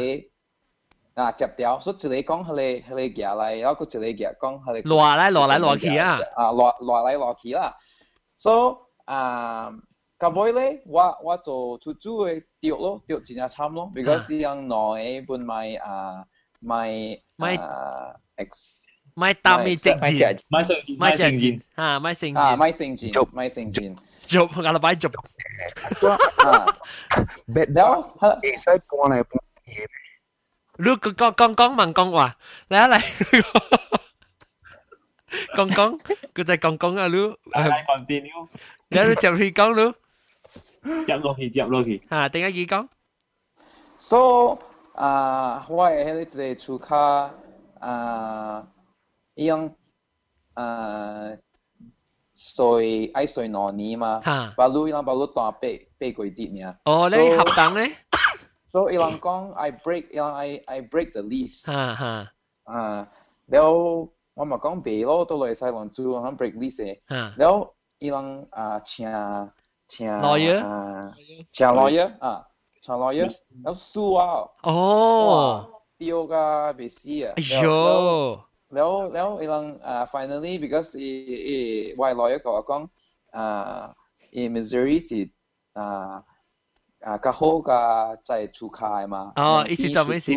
[1.16, 7.76] 啊，接掉，所以一个讲佢哋佢哋夹嚟，然后个一个夹讲佢哋落嚟落嚟落去啊，啊落落嚟落去啦，
[8.38, 9.74] so 啊。
[10.20, 16.26] 咁尾咧，我我做出租嘅掉咯，掉真系惨咯，because 样内本买啊
[16.60, 18.82] 买买啊 X
[19.15, 20.07] 咪擔咪正字，
[20.49, 23.81] 咪正咪正字，嚇咪正字，啊咪正字，咪正字，
[24.27, 25.11] 做下禮拜做，
[27.47, 29.89] 別了，其實過嚟半夜，
[30.79, 32.37] 你講講講講問講話，
[32.69, 32.99] 嚟啊嚟，
[35.55, 36.01] 講講，
[36.35, 38.49] 佢就講講啊，你嚟嚟 continue，
[38.89, 42.89] 你你接去講你，接落去接落去，嚇點解佢講
[43.99, 44.59] ？So
[44.95, 47.31] 啊，我係喺你哋出卡
[47.79, 48.67] 啊。
[49.35, 49.73] Iyang uh,
[50.55, 51.37] ờ,
[52.35, 54.21] soy ai soy nó ni mà?
[54.57, 57.75] Bà lưu lang bà lưu tòa bê bê quỷ gì nha ồ lấy hợp đồng
[57.75, 57.95] đấy.
[58.73, 61.73] So ý lang con I break ý lang I I break the lease.
[61.73, 62.27] Ha ha
[62.65, 63.05] à ờ,
[63.47, 67.01] đéo wa mà con bê lo tôi lấy sai lang chú hắn break lease ấy.
[67.37, 69.11] Đéo ý lang à chia
[69.89, 70.63] chia lawyer?
[71.53, 72.09] chia lawyer.
[72.21, 72.43] à
[72.81, 73.29] chia à, lawyer.
[73.51, 77.33] Đéo sue à ồ tiêu cái bê sĩ à.
[77.37, 81.10] 哎呦 แล้วแล้วอีหลังอ่า finally because อี
[81.48, 81.58] อี
[82.00, 82.72] วาย lawyer ก็ว่า讲
[83.36, 83.80] อ่า
[84.36, 85.10] อี Missouri 是
[85.78, 86.12] อ่า
[87.06, 87.70] อ่าก็好个
[88.28, 88.80] 在出开
[89.14, 90.28] 嘛，哦，意思就咩事？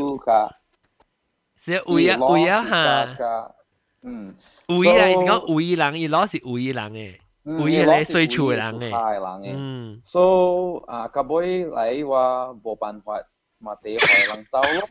[1.64, 3.54] 是会啊会啊吓，
[4.02, 4.34] 嗯，
[4.68, 7.18] 会啊，意思讲会人，伊攞是会人嘅。
[7.44, 13.20] 会你衰处嘅人嘅，嗯，so 啊，咁尾嚟话冇办法，
[13.58, 14.88] 咪地害人走咯，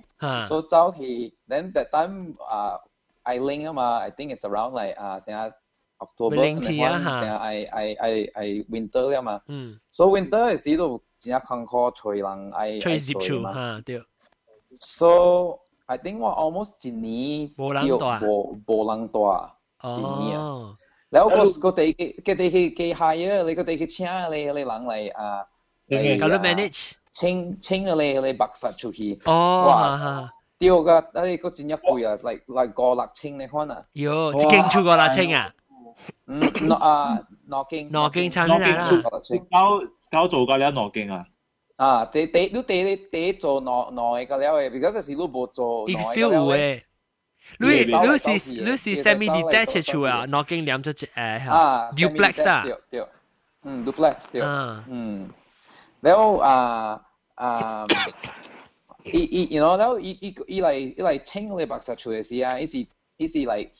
[0.49, 2.75] so 走去，then that time 啊
[3.25, 5.53] ，I link 啊嘛，I think it's around like 啊，成日
[5.99, 14.03] October，成日 I I I I winter 啊嘛，嗯，so winter 嘅时都真系坎坷吹人，I 吹接触吓，对，
[14.79, 19.55] so I think 我 almost 一年冇人大，冇冇人大，
[19.97, 20.75] 一年啊。
[21.13, 21.93] แล้วก็ก็เด็ก
[22.25, 25.39] ก็เด็กก็ hire เลยก็เด็กเชื่อเลยเลยหลังเลยอ่า
[26.21, 26.79] ก็รู้ manage
[27.19, 27.21] 清
[27.65, 29.31] 清เลยเลยบักสัต出去哦
[30.58, 33.84] 掉噶，誒嗰陣一個月嚟嚟過六千，你看啊？
[33.94, 35.52] 喲，一斤超過六千啊？
[36.26, 38.88] 嗯，諾啊，諾經，諾經差唔多啦。
[39.50, 41.26] 交交做㗎，你一諾經啊？
[41.76, 45.88] 啊，第第你第你第做諾諾嘅了嘅，because 是你冇做。
[45.88, 46.82] 亦少有誒，
[47.58, 50.26] 你你是你是 semi detached 啊？
[50.26, 52.62] 諾經兩隻誒啊，duplex 啊？
[52.62, 53.06] 對對，
[53.64, 54.40] 嗯，duplex 對，
[54.88, 55.28] 嗯，
[56.00, 57.00] 然後啊
[57.34, 57.86] 啊。
[59.12, 63.70] he, he, you know though he, he, he like he like 清理白實處嘅事啊，伊是伊是 like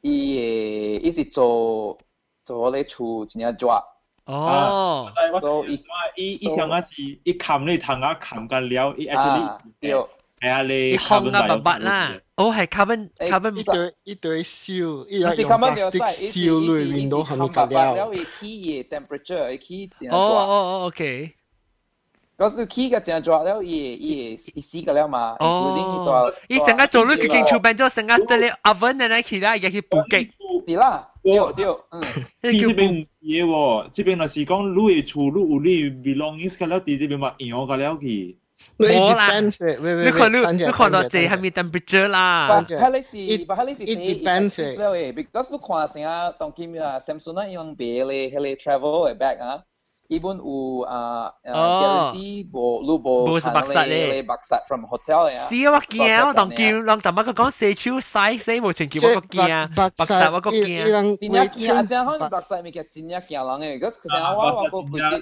[0.00, 1.98] 伊誒伊是做
[2.44, 3.82] 做咧處真正抓。
[4.24, 5.82] 哦，所以
[6.16, 9.92] 伊伊上啊是伊砍你藤啊砍干了，伊 actually 對，
[10.40, 10.90] 係啊你。
[10.90, 18.14] 伊烘啊白白啦，哦係 carbon carbon 一堆一堆燒，伊係用 plastic 燒類面都冚干了。
[18.14, 21.32] 伊 key temperature，伊 key 哦哦哦，OK。
[22.37, 30.29] 嗰时起嘅真正抓了，伊伊伊死嘅了嘛，哦，伊成日做咗佢劲出病咗，成日对你 oven 嘅咧，其他嘢去补击，
[30.67, 32.07] 是啦，对对，嗯，呢
[32.41, 38.37] 呢叫补边唔嘢喎，这边就是讲你嘅厝，你有你 belongings 嘅了，啲这边嘛样嘅了去。
[38.77, 42.47] 你冇啦 depends 嘅，喂喂你看你喂，你看到这系咪 temperature 啦？
[42.49, 49.61] 但系你是， It- 但系你是 it depends 嘅了诶，because 你看成啊，当今啊，Samsung 啊，伊用卖咧，迄个 travel 嘅 bag 啊，
[50.08, 51.80] even u uh, uh, oh.
[51.80, 56.24] Garrity bo lu bo bo sa baksat le baksat from hotel ya si wa kia
[56.24, 59.04] wa tong kim lang ta ma ko kon se chu sai se mo chen ki
[59.04, 59.68] wa ko kia.
[59.68, 60.84] baksat wa ko kia.
[61.20, 64.08] tin ya kia ajan hon baksat mi kia tin ya kia lang e gas ko
[64.08, 65.18] sa wa wa ko ku ji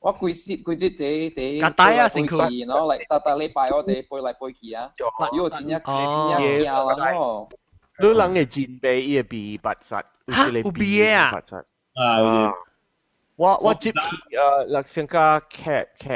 [0.00, 3.04] wa ku si ku ji te te ka ta ya sin ku you know like
[3.04, 4.88] ta ta le pai o te poi lai poi kia
[5.36, 7.52] yo tin ya tin ya kia lang o
[8.00, 10.08] lu lang e jin bei ye bi baksat
[10.64, 11.28] u bi a
[11.94, 12.69] 啊！
[13.40, 13.98] 我我接佢
[14.38, 15.62] 啊，嗱成家劇
[15.98, 16.08] 劇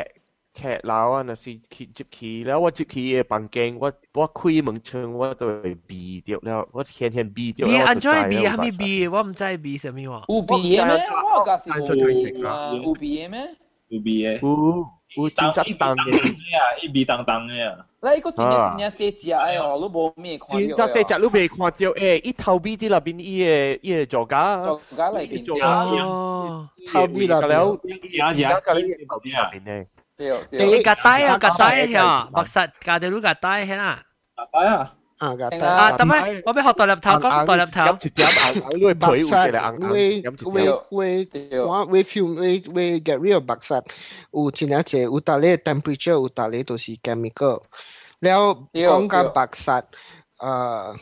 [0.53, 7.67] 劇樓啊，嗱是佢接佢，然後我接佢嘅房間，我我開門窗我都會避掉，然後我天天避掉。
[7.67, 9.09] 你安裝避係咪避？
[9.09, 10.25] 我唔知避什麼話。
[10.29, 11.03] 有避嘅咩？
[11.39, 13.41] 我家是冇啊，有避嘅咩？
[13.89, 14.39] 有避嘅。
[15.17, 17.87] 會轉質凳嘅啊，A B 凳凳嘅啊。
[18.03, 20.57] 你嗰真嘅真嘅寫字啊，哎我都冇咩看到。
[20.59, 24.63] 轉質寫字都未看到，誒，依頭邊啲入邊依個依個作家。
[24.63, 25.45] 作家裏邊。
[25.45, 25.85] 作家。
[26.93, 27.53] 頭邊入邊。
[27.53, 28.61] 有有有。
[28.61, 28.73] 頭
[29.21, 29.87] 邊入邊咧。
[30.17, 30.67] 對對。
[30.67, 34.03] 你格帶啊，格帶啊，白實格到都格帶係啦。
[34.37, 34.93] 格帶啊。
[35.19, 37.81] 啊，咁咧，我俾學大粒頭，講大粒頭。
[37.83, 40.51] 飲一點紅紅，會退烏嘅啦，紅紅。
[40.51, 43.83] 會會會，我會 feel 會會 get rid of 白色。
[44.33, 47.63] 有真係濟，有大咧 temperature，有大咧都是 chemical。
[48.21, 49.85] 了講緊白色，
[50.39, 50.97] 誒。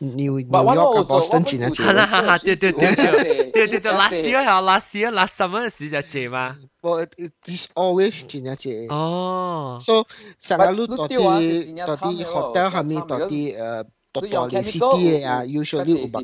[0.00, 6.56] New, New York 啊 Boston 前一係啦，哈哈，對對對對對對對，last year last year last summer 時就借嘛。
[6.82, 8.86] 我 it's always 前一借。
[8.88, 9.78] 哦。
[9.80, 10.04] So
[10.40, 16.20] 成日都到啲到啲 hotel 下面到啲誒到到啲 uh, city 啊，usually 五百。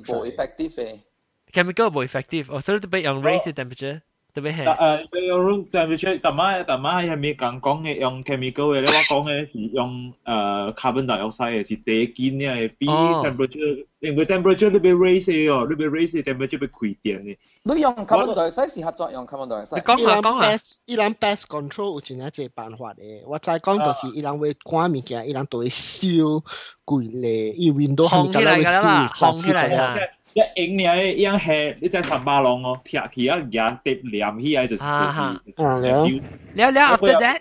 [1.52, 4.00] Chemical 冇 effective，我所以都俾用 raise the temperature。
[4.33, 4.63] 特别系。
[4.63, 8.87] 诶，你用 temperature，大妈大妈系咪讲讲嘅用 chemical 嘅咧？
[8.89, 17.37] 我讲嘅是用诶 carbon dioxide 嘅，是地坚嘅，比 temperature，因为 temperature 你被 raise 嘅哦，你被 raise 嘅 temperature 被溃电嘅。
[17.63, 19.81] 你用 carbon dioxide 是合作用 carbon 你 dioxide。
[19.81, 23.21] 讲伊人下讲下， pest 伊人 pest control 有真系一个办法嘅。
[23.25, 26.43] 我再讲就是伊人会赶物件，伊人都会烧
[26.85, 29.97] 攰咧，伊 window 下面烘起来会㗎啦，烧，烘起来啊。
[30.33, 36.05] 一影你一样系，你真系十八浪哦，贴起一嘢碟黏起嚟就啊哈就是啊了
[36.53, 37.39] 了了 after that，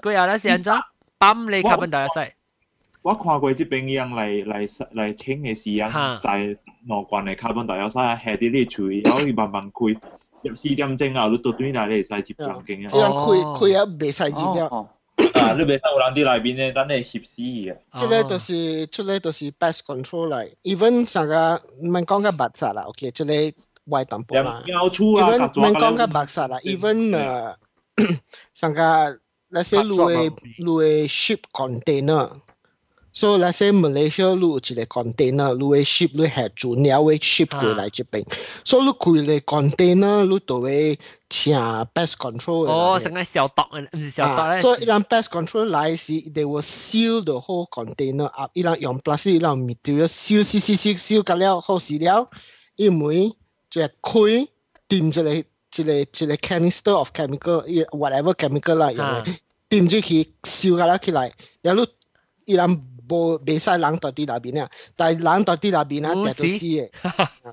[0.00, 0.80] 佢有咧时间咗，
[1.18, 2.32] 泵你 carbon dioxide。
[3.02, 6.56] 我看过这边样嚟嚟嚟清嘅时哈间，就系
[6.88, 9.98] 攞惯嚟 carbon dioxide 系啲啲处，然后佢慢慢开，
[10.42, 14.88] 入四点钟啊，你到端嚟你使接冷镜伊人啊，开开啊，袂使入了。
[15.17, 17.77] 哦，啊，你袂使有人啲內邊咧，等你翕死嘅。
[17.99, 20.51] 即個都是，即個都是 best control 嚟。
[20.63, 23.33] even 上個唔係講緊白煞啦，OK，即個
[23.97, 24.63] 壞淡薄啦。
[24.65, 27.55] 有粗啊，even 唔係講緊白煞啦，even
[27.95, 28.19] 誒
[28.53, 28.81] 上個
[29.51, 32.29] let's say 你會你會 ship container。
[33.15, 38.25] So let's say Malaysia 你有一個 container，你會 ship 你係準了會 ship 過來這邊。
[38.65, 40.97] So 你開個 container，你就會
[41.33, 41.57] 請
[41.95, 42.67] pest control。
[42.67, 44.61] 哦，成個消毒啊，唔是消毒啊，咧。
[44.61, 48.51] 所以一旦 pest control 來時，they will seal the whole container up。
[48.53, 52.29] 一旦用 plastic 一旦 material seal seal seal seal seal 緊了好時了，
[52.75, 53.35] 因為
[53.71, 54.47] 就係開
[54.87, 55.43] 掂一個一
[55.83, 58.89] 個一個 canister of chemical，一 whatever chemical 啦，
[59.69, 61.83] 掂住佢燒緊啦起來，然後
[62.45, 66.89] 一旦冇未使冷到啲那邊啊，但係冷到啲那邊啊，冇跌到死嘅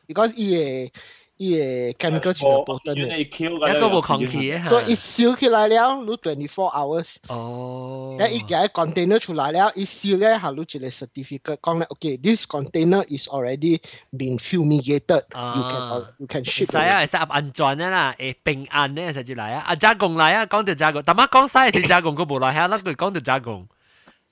[0.07, 0.93] ，because 伊個
[1.40, 1.64] 伊个
[2.08, 3.30] chemical 全部保你证嘅。
[3.30, 5.24] kill 一个冇抗气嘅所以一吓。
[5.28, 7.16] 烧起来了，你 twenty four hours。
[7.28, 8.16] 哦。
[8.18, 13.82] 咧，伊嘅 container 出来了，伊烧咧下录一个 certificate，讲咧，OK，this container is already
[14.14, 16.78] been fumigated，you can 啊 you can 唔 ship 使。
[16.78, 19.64] 啊，系安全嘅啦，诶平安咧实际嚟啊！
[19.68, 23.68] 啊加工嚟啊，讲到加工，但系讲晒是加工，佢无来下，嗱佢讲到加工，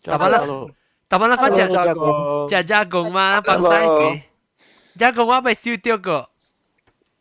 [0.03, 0.39] 打巴啦，
[1.09, 4.21] 但系嗱讲只加工，只加工嘛，帮晒是
[4.97, 6.29] 加工我被烧掉个，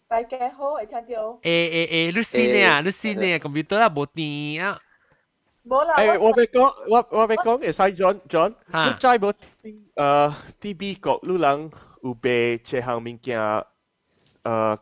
[0.09, 1.39] 大家好，会听到。
[1.43, 2.83] 诶诶诶，Lucy 呢？
[2.91, 3.39] Lucy 呢？
[3.39, 4.79] computer 啊，冇电啊。
[5.67, 5.97] 冇啦。
[5.97, 9.33] 诶，我咪讲，我我咪讲嘅细 John John，啊你知冇？
[9.95, 11.71] 诶，TB 国女人
[12.03, 13.39] 有被一项物件，
[14.43, 14.79] 诶，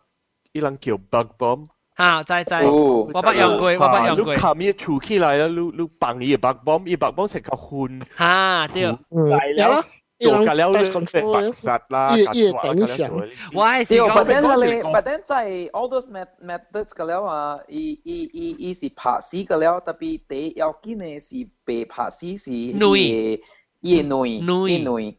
[0.53, 1.69] 伊人叫 bug bomb。
[1.97, 4.35] 吓，知知，哦我捌用过，我捌用过。
[4.35, 8.01] 你冚嘢储起来啦，你你放伊嘅 bug bomb，伊 bug bomb 成个混。
[8.17, 8.85] 吓，对。
[9.11, 9.94] 嗯，大了有啦，伊人
[10.25, 13.31] 做隔了 touch 你白 control 杀啦，伊伊隔会影响。
[13.55, 23.41] 我系是对，but 讲 then 讲咧讲，but then 在 all those met methods 嘅了啊，伊伊伊伊是拍死嘅了，特别第要紧嘅是被拍死是女
[23.81, 25.17] 伊嘅女，女伊女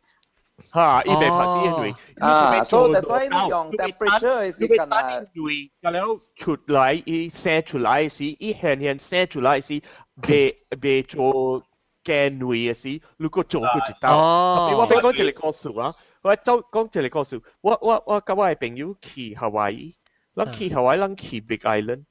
[0.72, 1.96] 吓，伊被拍死嘅女。
[2.20, 9.82] 啊，so that's why 你用 temperature 是你咁啊，女，隔了出来，伊生出来时，伊轻轻生出来时，
[10.22, 11.63] 被被做
[12.07, 14.09] Gen V 事，如果做佢就得。
[14.09, 15.90] 我先讲这里个事啊。
[16.23, 17.40] 我都讲这里个事。
[17.61, 19.97] 我我我各位朋友去夏威夷，
[20.35, 22.05] 咱去夏威夷，咱去 Big Island，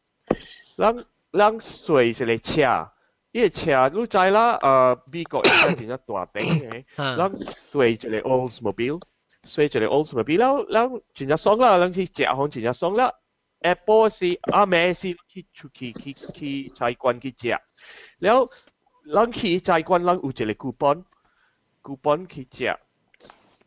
[0.77, 2.91] 咱咱坐一个车，
[3.31, 9.01] 一个车，你知啦，呃，美国一个真正大顶嘅，咱坐一个 Oldsmobile，
[9.43, 13.13] 坐一个 Oldsmobile，然后然后真正爽啦，咱去食饭真正爽啦。
[13.59, 17.57] Apple 是阿美是去出去去去菜馆去食，
[18.19, 18.49] 然后。
[19.13, 22.75] 咱去在關咱有一個 coupon，coupon 去食。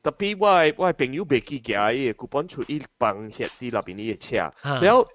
[0.03, 5.07] 特別我我朋友袂記夾伊個 coupon 出伊放喺啲入邊啲嘢車，然後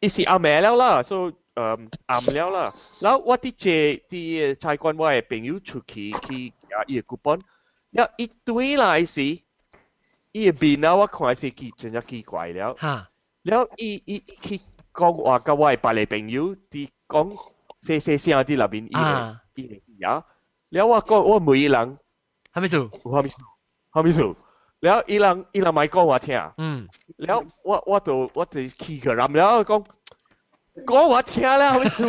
[0.00, 2.72] 伊是暗暝了啦，所以嗯暗了啦。
[3.00, 7.40] 然後我啲借啲在關我朋友出去去夾伊個 coupon，
[7.90, 9.22] 然後一堆來是
[10.32, 12.76] 伊個面啊，我看是奇真正奇怪了。
[13.42, 14.60] 然後伊伊去
[14.92, 17.53] 講話甲我別個朋友啲講。
[17.86, 19.40] 聲聲聲嗰啲入邊，啊，
[19.98, 20.26] 然後
[20.70, 21.98] 然後我講我問伊人，
[22.52, 23.36] 哈咪數，哈咪數，
[23.90, 24.36] 哈咪數，
[24.80, 29.84] 然後伊人伊人咪講我聽，嗯，然後我我就我就氣佢啦，然後講
[30.86, 32.04] 講我聽啦，哈咪數，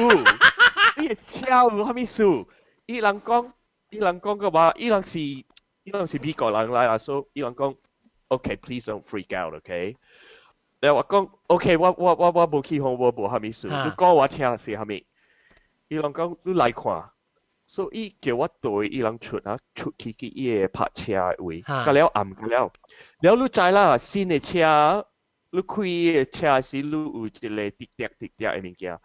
[0.97, 2.47] 你超哈咪數，
[2.85, 3.51] 伊人講
[3.89, 5.45] 伊人講嘅話，伊人是伊
[5.83, 7.75] 人是美國人嚟啦，所以伊人講
[8.29, 9.97] ，OK，please don't freak out，OK。
[10.79, 15.05] 然後我講，OK，我我我我冇起哄，我冇哈咪數，你講我聽是哈咪。
[15.94, 17.10] 伊人讲你来看。
[17.72, 22.72] 所以叫我对伊人出啊，出去去伊个泊车嘅位，哈咁了暗咁了，
[23.20, 25.06] 了你知啦，新嘅车，
[25.52, 25.84] 你开
[26.24, 28.98] 嘅车时，你有一个滴滴滴滴嘅物件，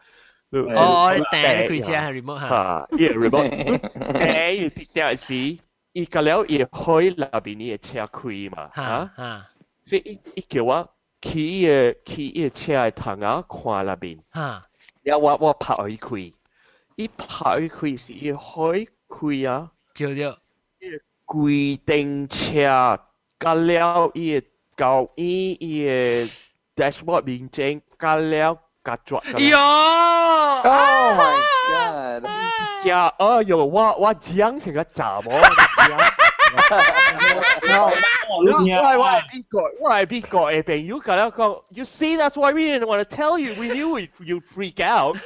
[0.49, 3.79] 你哦，你订你佢先系 remote 吓，吓，伊个 remote，
[4.17, 9.49] 诶，伊滴滴时，伊咁了伊开入边伊个车开嘛，吓吓，吓
[9.85, 10.89] 所以伊伊叫我
[11.21, 14.19] 去伊个去伊个车嘅头啊看入边。
[14.33, 14.65] 吓，
[15.03, 16.33] 然后我我拍佢开，
[16.99, 20.38] 伊拍佢开是伊开开啊，照照，
[21.25, 22.99] 规定车
[23.39, 24.39] 加了伊
[24.75, 25.91] 个旧伊伊个
[26.83, 29.21] dashboard 面正加了加咗。
[29.23, 29.57] 哟
[30.63, 31.35] Oh my
[31.67, 32.23] god！
[32.85, 35.31] 呀，哎呦，我我讲成个杂毛。
[38.38, 39.59] 我系我系边个？
[39.81, 40.38] 我系边个？
[40.51, 43.53] 诶，朋友咁样讲，You see that's why we didn't want to tell you.
[43.59, 45.17] We knew it, you'd freak out.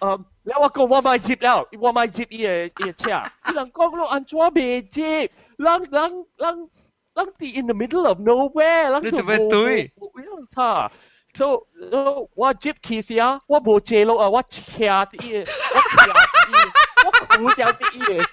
[0.00, 5.29] 嗯， 你話個我買接了，我買接伊個伊個車，伊人講咯，安怎未接？
[5.57, 6.69] 人人人
[7.13, 8.91] 人佇 in the middle of nowhere,
[12.35, 16.51] 我接其實啊，我無接落啊，我徛佇伊個，我徛佇伊，
[17.05, 18.23] 我苦掉佇伊個。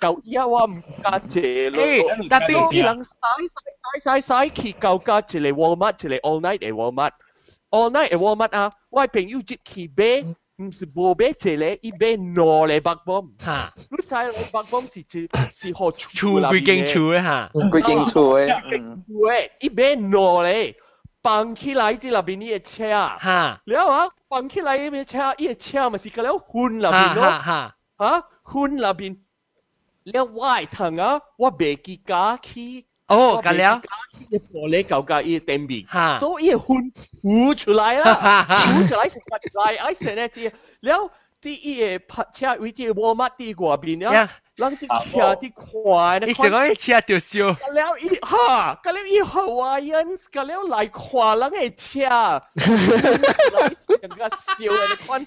[0.00, 1.82] 舊依家我唔加借咯，
[2.30, 8.72] 但係啲人使使使使使去舊加借嚟 Walmart 借嚟 all night 嚟 Walmart，all night 嚟 Walmart 啊！
[8.88, 10.34] 我朋友接去買。
[10.68, 13.36] zbobetele i be nole bagbom.
[13.38, 13.70] Ha.
[13.90, 17.50] Lúc trái là bagbom si chứ si ho chu chu quy kinh chu ấy ha.
[17.72, 18.48] Quy kinh chu ấy.
[19.08, 20.72] Chu ấy i be nole.
[21.22, 23.08] Bằng khi lại thì là bên này xe.
[23.18, 23.58] Ha.
[23.64, 26.90] Liệu á, bằng khi lại bên xe, ý xe mà si cái liệu hun là
[26.90, 27.30] bên đó.
[27.30, 27.70] Ha ha.
[27.98, 28.20] Hả?
[28.42, 29.16] Hun là bên.
[30.04, 33.81] Liệu ngoài thằng á, wa bê kí cá khí 混入边，了外层啊，我未记假去，哦，咁了，
[34.29, 36.91] 一玻璃旧架伊顶面，吓所以混
[37.21, 38.43] 糊出来啦，
[38.73, 41.09] 糊出来成个来，I said 咧啲，了
[41.41, 55.25] 啲伊嘅拍车位啲 Walmart 啲外边了，呀，人啲车啲快，你成个一车掉笑，了伊哈，咁了伊 Hawaiians，咁了来看人嘅车，成个笑人看。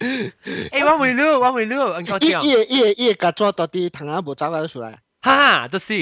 [0.00, 4.98] 诶，我未录，我未录，我讲伊讲，伊伊伊甲抓到啲糖啊，无走得出来。
[5.22, 5.94] 吓，都是，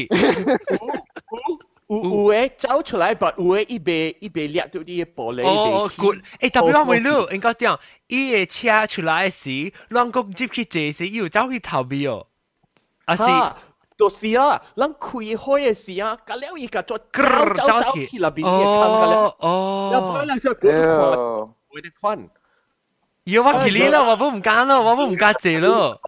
[1.88, 5.42] 有有诶走出来，但有诶伊被伊被掠到啲玻璃。
[5.46, 9.50] 哦，good，诶，特别我未录，我讲讲，伊嘅车出来时，
[9.90, 12.26] 乱讲接去这时，又走去逃避哦，
[13.04, 13.58] 啊是，啊，
[13.98, 17.04] 就是啊，咱开开嘅时啊，隔了伊个做走
[17.56, 22.30] 走走去去那边嘅坑隔了，哦要不然就嗰个会得困。
[23.24, 26.00] 要我记你啦，我不唔拣咯，我不唔加借咯。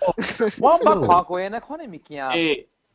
[0.61, 2.27] 我冇看过呢，看你物件。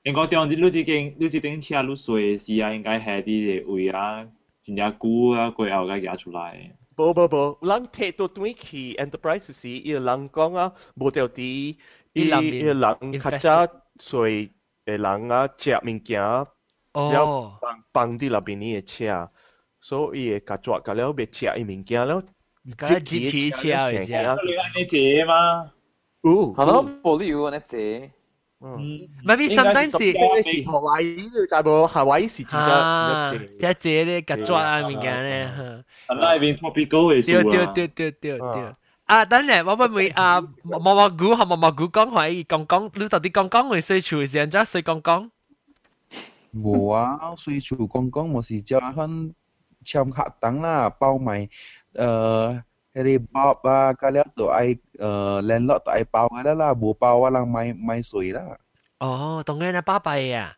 [0.03, 4.27] 诶，应该讲你你这间你这间车你睡时啊，应该系啲位啊，
[4.61, 6.75] 真正久啊，过后个夹出来。
[6.97, 11.77] 无无无，咱摕到对去 enterprise 时，伊人讲啊，无条啲，伊
[12.13, 13.31] 伊人较
[13.67, 14.47] 早睡
[14.85, 16.21] 诶人啊，食物件，
[16.93, 19.29] 哦，放放啲那边啲嘅车，
[19.79, 22.21] 所以甲抓甲了别食伊物件了。
[22.77, 24.45] 嗰啲纸皮车嚟啫。
[24.45, 25.71] 你安尼借嘛？
[26.21, 28.11] 哦，系咯，冇理由呢借。
[28.63, 35.47] 嗯，maybe sometimes 是夏威夷，但系夏威夷是真真即系借咧夹抓啊物件咧。
[36.07, 38.75] 咁那边 topical 嘅对对对对对对。
[39.05, 40.41] 啊，等阵我会唔会啊？
[40.63, 45.29] 毛毛菇和毛毛菇讲可以讲讲，你到底讲讲会睡厝时，阵睡讲讲。
[46.53, 49.31] 冇啊，睡厝讲讲，我是叫佢
[49.85, 51.47] 签客等啦，包埋
[51.93, 52.61] 诶。
[52.93, 58.57] 迄个包啊，甲了都爱呃 landlord 都爱包噶啦，无包我人买买水啦。
[58.99, 60.55] 哦，当然啦，巴闭啊。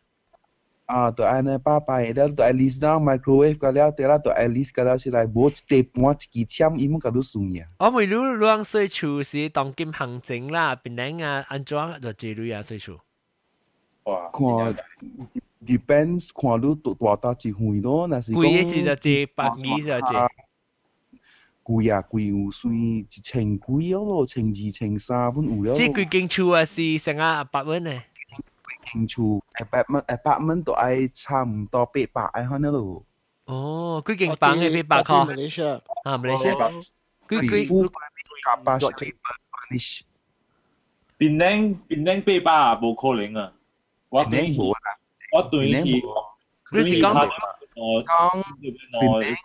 [0.86, 7.66] 啊，都爱呢巴闭，了都爱 list down microwave 噶了，对啦，都爱 list 噶了出来，无一地半一支签，伊冇甲你算呀。
[7.78, 12.98] 我咪如两岁厝是当今行情啦，边领啊安装就借你啊岁厝。
[14.04, 14.76] 哇，看
[15.64, 20.28] depends 看你大大一岁咯，那是贵嘅时就借百二就借。
[21.66, 25.74] 贵啊贵有算一千几咯，千二千三本有了。
[25.74, 28.02] 即系间厝啊是成啊八蚊呢。
[28.84, 33.04] 间厝一百蚊一百蚊都爱差唔多八百爱可能咯。
[33.44, 35.26] 哦，几间房嘅八百块。
[35.26, 36.84] 马来西亚啊，马来西亚。
[37.28, 37.86] 几几富
[38.44, 40.00] 加巴西，Spanish。
[41.18, 43.52] 槟榔槟榔八百啊，冇可能啊！
[44.08, 44.78] 我对冇啊，
[45.32, 47.14] 我对佢，你是讲
[47.76, 49.36] 我讲槟榔。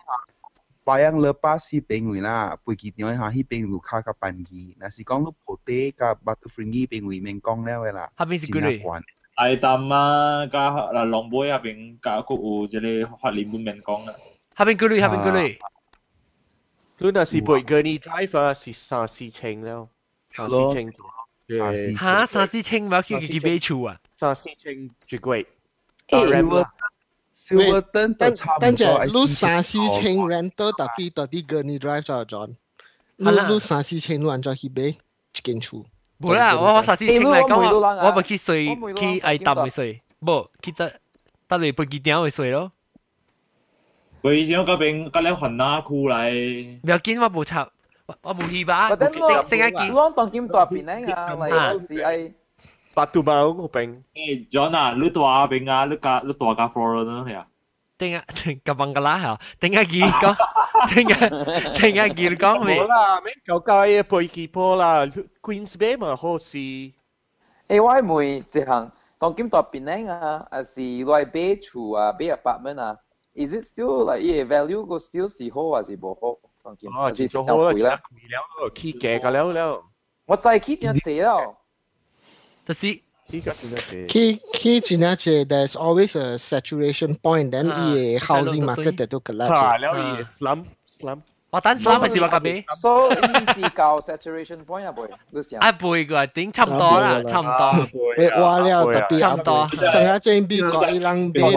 [0.85, 2.55] bayang lepas si pengui la.
[2.63, 4.75] Pui ki tioi e ha hi pengui kha ka pan gi.
[4.79, 8.05] Na si kong lu pote ka batu fringi pengui meng kong le la.
[8.19, 8.83] Ha bin si guri
[9.43, 10.03] ai tam ma
[10.53, 13.81] ka la long boy ha bin ka ku u je le ha li mun meng
[13.81, 14.13] kong la.
[14.55, 15.71] Ha bin guri ha bin guri ah.
[17.01, 19.87] lu na si boy gurney driver si sa si cheng le.
[20.35, 20.89] Sa si cheng
[21.99, 24.89] ha sa si cheng ma ki ki be chu a sa si cheng
[27.42, 28.60] ，Silverton 都差唔多。
[28.60, 32.54] 但系你三四千 rental 特别到啲 Gurney Drive 就转，
[33.16, 34.96] 你你三四千你按照去买一
[35.42, 35.84] 间厝。
[36.20, 40.92] 冇啦，我我三四千嚟讲，我我咪去睡去爱淡嘅睡，冇去得
[41.46, 42.72] 得嚟背几点嘅睡咯。
[44.20, 46.78] 佢点嗰边嗰两云拿裤嚟？
[46.82, 47.70] 唔要紧，我冇插，
[48.22, 48.88] 我冇去吧。
[48.98, 52.32] 但系成日见，我当剑大边咧啊，嚟是系。
[52.94, 54.02] 八度bao của mình.
[54.14, 57.44] Ê, John à, lu tua bên à, lu cả lu tua cả Florida nữa nè.
[57.98, 58.22] 定啊，
[58.64, 60.36] 个邦格拉吓，定啊见讲，
[60.94, 61.18] 定啊
[61.80, 62.80] 定啊见讲咩？
[62.80, 65.04] 好啦，咩旧街背几波啦，
[65.42, 66.56] Queens Bay 嘛好似。
[66.58, 66.92] 诶，
[67.82, 72.96] 我妹一项当剑大边咧啊，还是来买厝啊，买 apartment 啊？
[73.34, 76.38] Is it still like 伊 value 个 still 是好还是无好？
[76.62, 78.00] 当剑哦，是好啦，贵啦，
[78.76, 79.82] 起价㗎了了。
[80.26, 81.56] 我再起点济了。
[82.64, 82.86] 但是
[83.30, 89.48] 佢佢真系借，there's always a saturation point，then 伊 housing market 就都 collapse。
[89.54, 90.64] 系了，伊 slum
[90.98, 91.20] slum。
[91.50, 92.64] 我等 slum 系是话咩？
[92.78, 93.14] So 伊
[93.62, 95.58] 是到 saturation point 啊，背，你想？
[95.60, 97.86] 啊背个顶差唔多啦，差唔多。
[98.16, 99.66] 别话了，特别差唔多。
[99.90, 101.50] 成日正边个伊人买买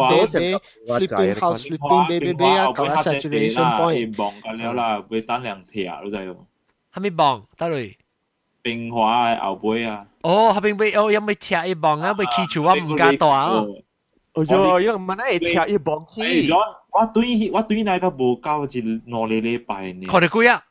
[0.88, 4.18] 买 flipping house flipping 买买买啊，搞啊 saturation point。
[4.18, 6.18] 望紧了啦，会单两条都就。
[6.18, 7.96] 系咪望得嚟？
[8.66, 10.06] 冰华嘅牛背啊！
[10.22, 12.14] 哦，后边被哦有冇踢一磅啊？
[12.14, 13.50] 被起住我唔加大啊！
[14.34, 16.50] 哦哟，因为唔系踢一磅起。
[16.94, 20.06] 我对我对那个无够一两个礼拜呢。
[20.08, 20.64] 看到几啊？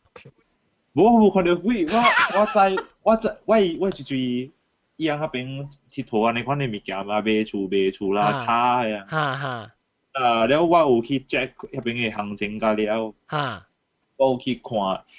[0.95, 4.51] 冇冇看到几，我我在我在我我是注意
[4.97, 9.05] 伊样嗰边佚佗啊，你看你物件嘛，买厝买厝啦，差啊。
[9.09, 9.70] 哈哈。
[10.12, 13.14] 啊，了我有去 check 嗰边嘅行情价了。
[13.26, 13.66] 哈。
[14.16, 14.72] 我有去看，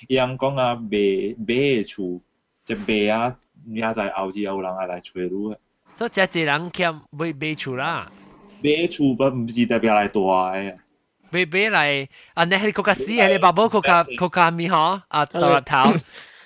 [0.07, 2.22] 伊样讲啊，买买厝。
[2.66, 3.36] 即卖啊，
[3.66, 5.57] 也在后至有人系来找你嘅。
[5.95, 8.09] 所以只只人兼买买厝啦。
[8.64, 10.76] 买厝不唔是代表来大嘅。
[11.32, 12.43] 买买来啊！
[12.45, 15.99] 你系嗰个死系你爸爸嗰个嗰个咪嗬啊，独立头。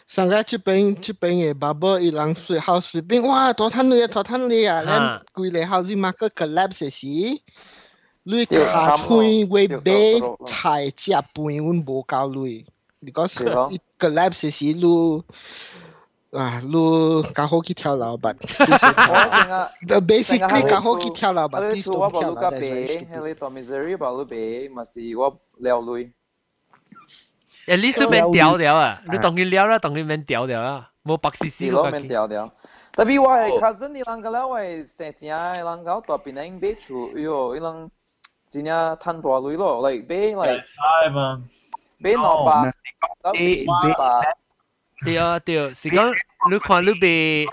[0.07, 3.51] 上个这边这边嘅爸爸伊人睡 house flipping，哇！
[3.53, 7.41] 大摊你啊，大摊你啊，咱规个 housing market collapse 时，
[8.23, 9.81] 你卡喙会买
[10.45, 12.65] 菜食饭，阮无够钱，
[13.01, 15.23] because collapse 时你。
[16.31, 18.33] 啊，你较好去跳楼吧。
[18.39, 18.45] 我
[19.29, 19.49] 成
[19.79, 21.65] 日 basically 较好去跳楼吧。
[21.69, 26.11] 你做我冇碌个鼻，你当 misery 冇碌鼻，咪是我撩累。
[27.67, 29.01] 诶，你算免掉掉啊？
[29.09, 31.89] 你当佢撩啦，当佢免掉掉啦，冇白丝丝咯。
[31.89, 32.51] 免掉掉。
[32.91, 34.45] 特别我系 cousin 你啷个啦？
[34.47, 37.89] 我系成正啷个大边领买厝，哟，伊啷
[38.49, 41.41] 真正赚大镭咯，like 买 like 菜嘛，
[41.99, 42.71] 买两百，
[43.21, 43.39] 到四
[43.97, 44.37] 百。
[45.03, 46.13] 对啊对啊，是讲
[46.51, 47.47] 你看你卖，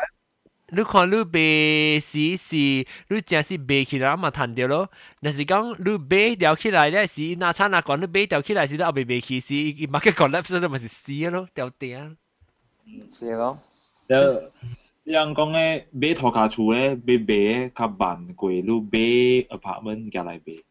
[0.68, 4.88] 你看你卖时是你真是卖起来嘛赚掉咯。
[5.20, 12.10] 但是讲你卖掉起来咧是那差那讲你卖掉起来是你后边卖起是伊马嘅 collapse 都咪是死咯，掉掉。
[13.12, 13.58] 是咯。
[14.08, 14.16] 就
[15.04, 18.98] 人讲咧买土卡厝咧，买买较慢过你买
[19.58, 20.62] apartment 夹嚟买。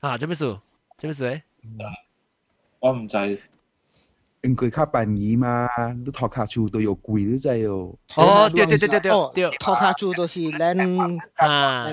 [0.00, 0.44] 啊，做咩事？
[0.44, 0.60] 做
[1.08, 1.42] 咩事咧？
[2.80, 3.42] 我唔知。
[4.43, 7.95] 因为较便宜嘛，你涂骹厝都有贵，你知哦。
[8.15, 11.87] 哦，对对对对对对，涂骹厝都是 land 啊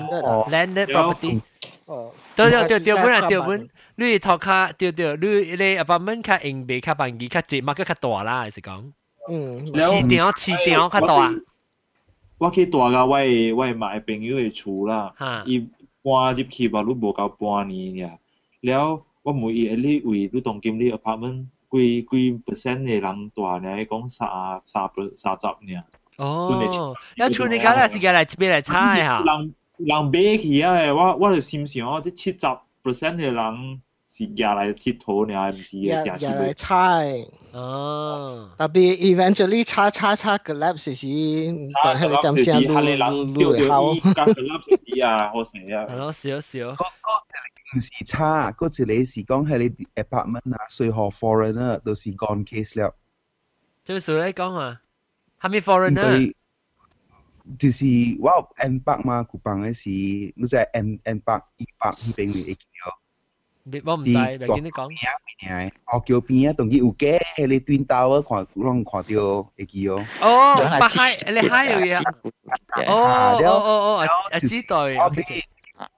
[0.49, 1.39] ，land property。
[1.85, 8.93] 哦，对对对对，本来对本，你涂骹对对，你你 apartment 较硬币较便宜，较折嘛，较大啦，是讲。
[9.29, 11.33] 嗯，市场市场较大。
[12.37, 13.17] 我去住到我
[13.55, 15.13] 我妈朋友的厝啦，
[15.45, 15.59] 伊
[16.03, 18.17] 搬入去吧，你无到半年呀，
[18.59, 21.45] 了我问伊，你为你当经理 apartment？
[21.71, 24.27] 幾幾 percent 嘅人大咧，讲三
[24.65, 25.83] 三三十呢。
[26.17, 29.19] 哦，一出你搞嚟時間嚟边嚟猜下。
[29.19, 30.93] 人人买起啊！
[30.93, 32.37] 我我就心想哦，即七十
[32.83, 33.81] percent 嘅人
[34.20, 36.04] 是入嚟铁土呢，唔是嘅。
[36.04, 37.26] 入嚟猜。
[37.52, 38.50] 哦。
[38.56, 41.06] 特别 eventually 叉叉叉嘅 lab 时时，
[41.82, 43.94] 对系你点先录录录好。
[44.14, 45.84] 加嘅 lab 时啊，好成啊。
[45.86, 46.76] 系咯，少少。
[47.74, 52.94] 唔是差，嗰一个是讲系你 apartment 啊，随何 foreigner 都是 gone case 了。
[53.84, 54.80] 即系谁嚟讲啊？
[55.40, 56.34] 系咪 foreigner？
[57.58, 57.84] 就是
[58.20, 61.42] 我 N 百嘛，古邦嘅是，你知 N N 百、二
[61.78, 62.60] 百呢边会叫。
[63.84, 64.88] 我唔知，未见你讲。
[64.96, 70.06] 学桥边啊，同佢有嘅，系你端刀啊，看拢看到会叫哦。
[70.20, 71.98] 哦，北海，你海有嘢。
[72.86, 74.88] 哦哦哦哦，啊知道。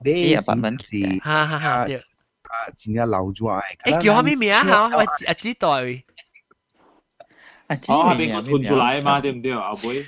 [0.05, 3.63] 你日文字，哈哈哈，对，啊，真系留住诶。
[3.85, 4.65] 诶，叫咩名啊？
[4.93, 5.71] 我啊知道。
[5.71, 5.81] 啊，
[7.83, 9.21] 下边个团出来嘛？
[9.21, 9.61] 对唔对啊？
[9.61, 10.05] 阿妹。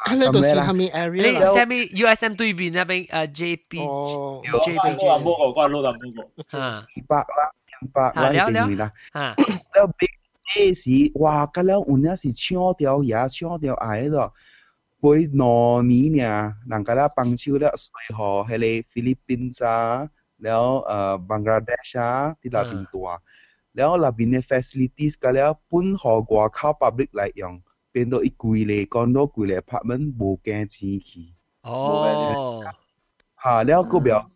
[0.00, 1.22] 啊，你都是下面 area。
[1.26, 3.72] 你即系咩 USM 对面那边诶 JB。
[3.88, 4.86] 哦，JB。
[5.04, 5.24] 我冇
[5.54, 6.58] 个，我攞到冇个。
[6.58, 6.86] 啊。
[6.94, 7.40] 二百啦，
[7.72, 8.92] 两百啦，一定啦。
[9.12, 9.34] 啊。
[9.72, 10.12] แล้วบิ๊ก
[10.48, 14.30] เอสิว่าก็แล้วอุ่นเนี่ยสิช่อเดียวอย่าช่อเดียวไอ้ดอก
[15.02, 15.06] 每
[15.40, 15.42] 两
[15.90, 19.30] 年呢，人家啦帮手咧随河系你菲律宾
[19.64, 20.08] 啊，
[20.42, 22.94] แล้ว诶 Bangladesh 啊啲那边多，
[23.76, 27.60] แล้ว那边嘅 facilities ก็แล้ว本河外靠 public 嚟用，
[27.91, 31.33] 變到伊規個講到規個 apartment 無驚錢去。
[31.63, 32.63] 哦，
[33.43, 34.29] 嚇了個表，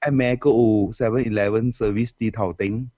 [0.00, 0.56] 阿妹個有
[0.92, 2.88] Seven Eleven service 佇頭頂。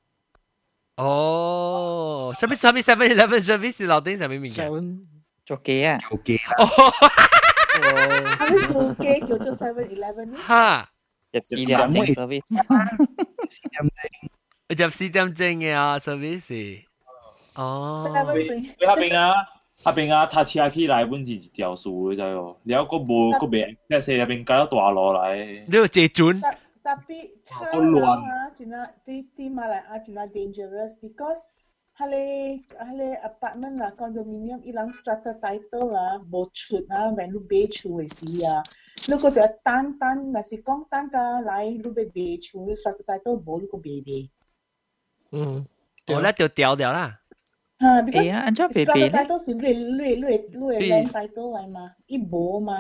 [0.96, 5.06] 哦，什麼什麼 Seven Eleven service 佇頭頂什麼物件？
[5.44, 5.98] 做雞啊！
[6.08, 6.54] 做雞啊！
[7.74, 10.34] 啊，你做雞叫做 Seven Eleven？
[10.46, 10.88] 嚇，
[11.32, 12.46] 入四點鐘 service。
[13.50, 13.90] 四點
[14.78, 16.82] 鐘，入四點鐘嘅啊 service。
[17.56, 18.60] 哦，四點鐘。
[18.62, 19.34] 幾下邊啊？
[19.83, 26.41] 下边啊，搭车起来本是一条数嘅啫喎，然后个无个别，即系入边搞大落嚟，你要借准。
[26.81, 31.45] Tapi cara ah, Cina di di Malaya Cina dangerous because
[31.99, 37.67] hale hale apartment lah condominium ilang strata title lah bo chut ah when lu be
[37.67, 38.63] chu e si ah
[39.11, 42.63] lu ko de tan tan na si kong tan ta lai lu be be chu
[42.63, 44.31] lu strata title bo lu ko be be
[45.31, 45.67] 嗯，
[46.07, 47.19] 我咧就掉掉啦。
[47.82, 49.42] Ha, because eh, yeah, struggle title lah.
[49.42, 51.90] si lui, lui, lui, lui, land title lah ma.
[52.06, 52.78] Ibo ma.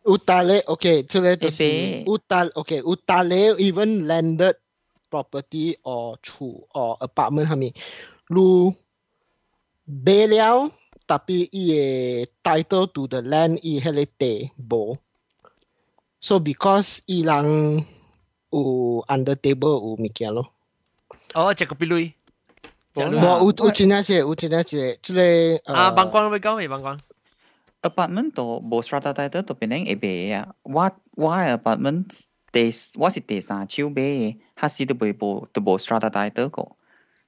[0.00, 2.08] Utale, okay, to let to see.
[2.08, 4.56] Okay, utale, even landed
[5.12, 7.76] property or chu or apartment, hami.
[8.32, 8.72] Lu,
[9.84, 10.72] beliau
[11.04, 14.06] tapi ia title to the land i hele
[14.54, 14.94] bo.
[16.22, 17.82] So because ilang
[18.54, 18.62] u
[19.10, 20.46] under table u mikia lo.
[21.34, 21.50] Lah.
[21.50, 22.14] Oh, cakap pilui.
[22.94, 26.98] 冇冇住住住那些住住那些，即系啊，房管咪搞咪房管。
[27.82, 30.48] apartment 都冇 strata title，都变零一辈啊。
[30.62, 36.76] 我我系 apartment 第，我是第三手买嘅，还是都未冇都冇 strata title 过。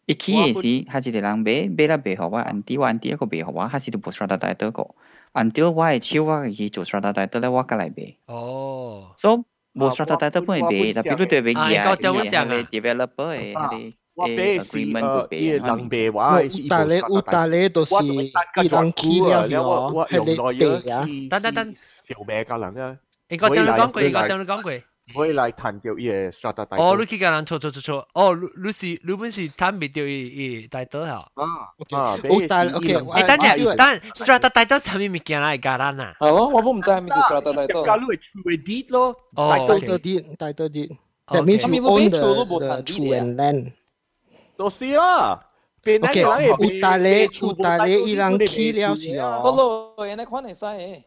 [0.04, 2.26] 一期嘅时，还是两人买，买两辈号。
[2.28, 4.94] 我 until 我 until 一个辈号，我还是都冇 strata title 过。
[5.32, 8.16] until 我系签我嘅契，做 strata title 咧，我个嚟买。
[8.26, 13.94] 哦，所以冇 strata title 都唔系俾，特别对俾嘢嘅，系搞政府上嘅 developer 嘅。
[14.15, 18.31] 我俾是 agreement 诶，佢伊俾人俾话，有大咧有大咧都是伊
[18.67, 21.75] 人起了我我咗，用系来你地啊，等等等，
[22.07, 22.97] 小命个人啊，
[23.29, 24.71] 应该听你讲过，应该听你讲过。
[25.15, 31.13] 唔可以嚟谈叫伊嘅 strata 大哦，你去个人错错错错，哦，你你是你本是睇唔到伊伊大刀吓。
[31.13, 31.21] 啊，
[32.23, 35.57] 有大 OK，诶，等阵，等 strata 大刀系咩物件嚟？
[35.61, 36.13] 加兰啊？
[36.19, 37.85] 系咯，我都唔知系咩是 strata 大刀。
[37.85, 40.89] 假如系 true deed 咯，哦大多啲，大多啲。
[41.27, 43.71] That means you own the the true and land。
[44.57, 45.43] 就是啦。
[45.83, 49.93] 边 OK，有大咧有大咧伊人起了是好哦。
[49.95, 51.03] 咯，人哋款系使嘅。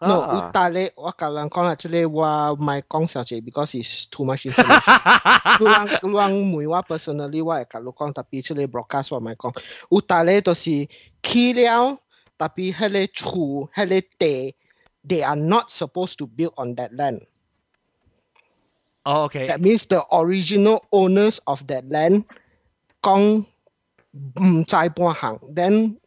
[0.00, 5.58] No，有大咧我甲人讲啦，即个我唔讲小姐，because it's too much information。
[5.58, 9.56] 你人你人问我 personally，我会甲你讲，特别即个 broadcast 我唔讲。
[9.90, 10.64] 有大咧就是
[11.22, 11.98] 起了，
[12.36, 14.54] 特别迄个厝、迄个地，
[15.08, 17.22] they are not supposed to build on that land。
[19.04, 19.48] 哦，OK。
[19.48, 22.24] That means the original owners of that land
[23.03, 23.45] 講
[24.41, 25.97] 唔再搬行，then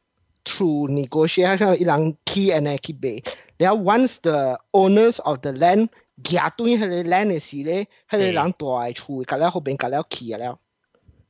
[0.44, 3.22] through negotiation 伊人起 and 去買。
[3.59, 5.88] 然後 once the owners of the land
[6.24, 10.59] 夾對迄個 land 嘅時咧，迄個人大嘅厝，甲了後邊隔了起啊了。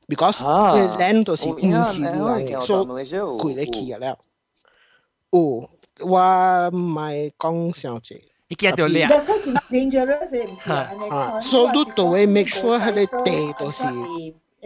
[0.07, 4.17] Because 啊個 land 都是唔是你哦人嘅，所以佢咧起啊了。
[5.31, 8.21] 哦，我唔係講小姐。
[8.49, 10.91] 伊見到你啊？That's why 真 dangerous 嘅，唔是啊？
[11.11, 13.83] 啊，所以你都會 make sure 迄個地都是。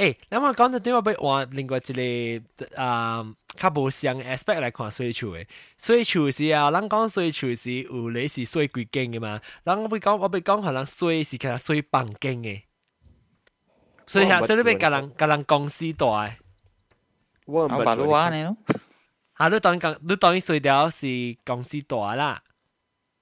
[0.00, 1.80] 诶，那么讲到对我要换另外一
[2.56, 5.46] 个啊、嗯，较无相 aspect 来看水球诶，
[5.76, 12.64] 水球是啊，咱讲水球是有类是水规间诶嘛，咱我要讲我要讲，可能水是叫水房间诶，
[14.06, 16.38] 所以啊，所以你要甲人甲人公司大诶，
[17.44, 18.56] 我唔白路话呢，
[19.34, 21.06] 啊，你当讲你当伊水条是
[21.44, 22.42] 公司大啦，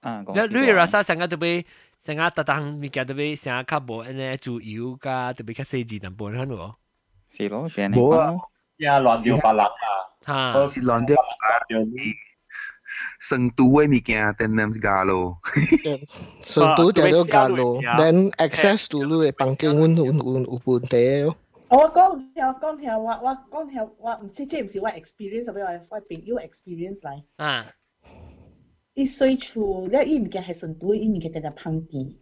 [0.02, 1.66] 啊，你你 rasa 上个对不对？
[2.04, 6.74] 成啊，特登物件特別成啊，較無安尼自由，甲特別較細緻淡薄，你看無？
[7.28, 7.98] 是咯，是安尼。
[7.98, 8.32] 無啊，
[8.78, 9.68] 呀亂掉別人啊，
[10.24, 11.16] 哈，我是亂掉
[11.68, 12.14] 別人你。
[13.20, 15.38] 成都嘅物件，但係唔係假咯。
[16.42, 21.36] 成都就係假咯，then access to 你嘅房間，阮阮阮有問題咯。
[21.68, 27.22] 我講聽，我講聽，我我講聽，我唔知，即唔是我 experience，係咪我我朋友 experience 嚟？
[27.36, 27.66] 啊。
[28.97, 32.15] 伊水厝咧，伊物件系成都，伊物件定定香甜。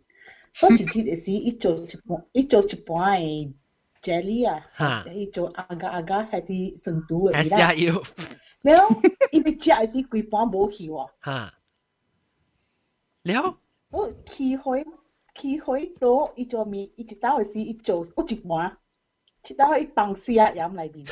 [0.53, 3.53] 所以直接是伊做一半，伊做一半嘅
[4.03, 8.89] jelly 啊，伊做阿加阿加系啲成都嘅系下要了，
[9.31, 11.09] 伊要食系是规半冇去喎。
[11.23, 11.53] 吓，
[13.23, 13.57] 了
[13.91, 14.85] 我起开
[15.35, 18.77] 起开到伊做面，伊一刀系是伊做我一半，
[19.47, 21.05] 一刀伊放丝啊饮里边。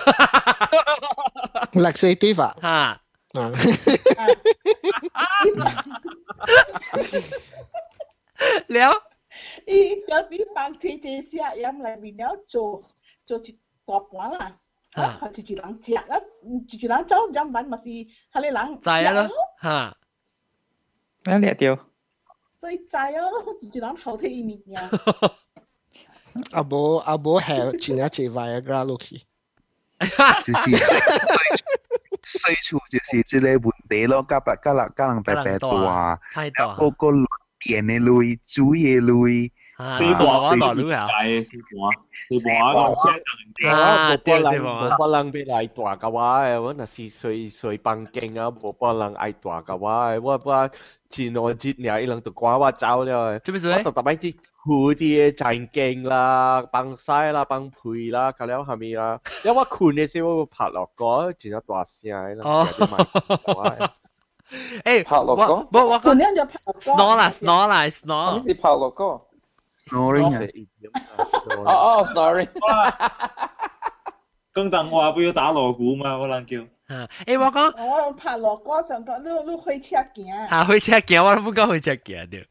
[1.72, 3.03] laxative 啊，吓，啊，了伊有啲放切切丝啊饮里边
[3.35, 3.51] À.
[8.69, 8.93] léo
[9.65, 12.81] ý có tí bằng chị chị xe em lại vì léo chỗ
[13.27, 13.55] chỗ chị
[13.87, 14.51] có quá là
[14.93, 16.19] ha chị chị lắng chị á
[16.69, 19.29] chị chị lắng cháu chẳng bắn mà gì hay là lắng chạy á
[19.59, 19.93] ha
[21.27, 21.77] nó lẹ tiêu
[22.63, 23.23] rồi chạy á
[23.61, 24.91] chị chị lắng hậu thế ý mình nha
[26.51, 29.21] à bố à bố hè chị nhá chị Viagra luôn kì
[30.45, 30.71] 就是
[32.24, 37.08] 水厝就是即个问题咯，加白加人加人白白大，太大，个个
[37.60, 41.92] 电嘅类、水嘅类，吓，四磅我大女啊，大嘅四磅，
[42.40, 50.70] 四磅啊，我 set 啊，冇对帮人四磅啊，冇帮人俾嚟大嘅话，我那是水水棒劲啊，冇帮人爱大嘅话，我我
[51.10, 53.70] 前我节年一人就赶我走了，做咩事？
[53.72, 59.20] 我就特别啲 酷啲嘅真劲啦，帮晒啦，帮配啦，咁样系咪啦？
[59.44, 62.68] 因为我困嘅时候我拍落个，真系大声啦，哦
[64.84, 69.22] 诶，拍落我歌，我我半样就拍落 snore 啦，snore 啦咩，snore，是拍落歌？
[69.88, 70.42] snoring 啊，
[71.66, 72.48] 哦哦，snoring。
[74.52, 76.58] 更等我不要打锣鼓嘛，我能叫。
[76.88, 80.50] 吓，诶我讲我拍落歌上讲，你你开车行。
[80.50, 82.42] 吓开车行，我都唔敢开车行掉。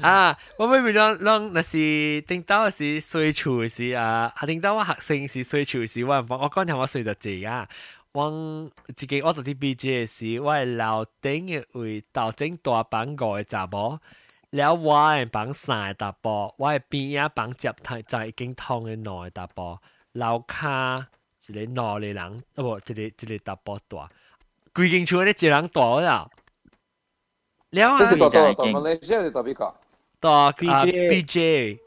[0.00, 7.66] 啊，我咪咪让让那是定到是睡处是啊，啊听到我学生是睡处是我我刚才我睡着这样，
[8.12, 13.66] 我自己我做 T B J 是，我老顶一位头前大板个的查，
[14.50, 19.78] 了我板三个查甫，我边一板接太在已经通的内查甫，
[20.12, 21.06] 楼卡
[21.46, 22.18] 一个内的人，
[22.56, 24.08] 啊无，一个一个查甫大，
[24.72, 26.30] 规经厝的一人大了。
[27.70, 27.98] 了啊！
[27.98, 29.74] 这大大大马来大。
[30.23, 31.79] 到啊 BJ BJ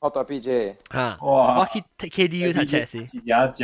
[0.00, 3.06] 我到 BJ，吓，哇我去 KDU 睇车时。
[3.06, 3.22] 食食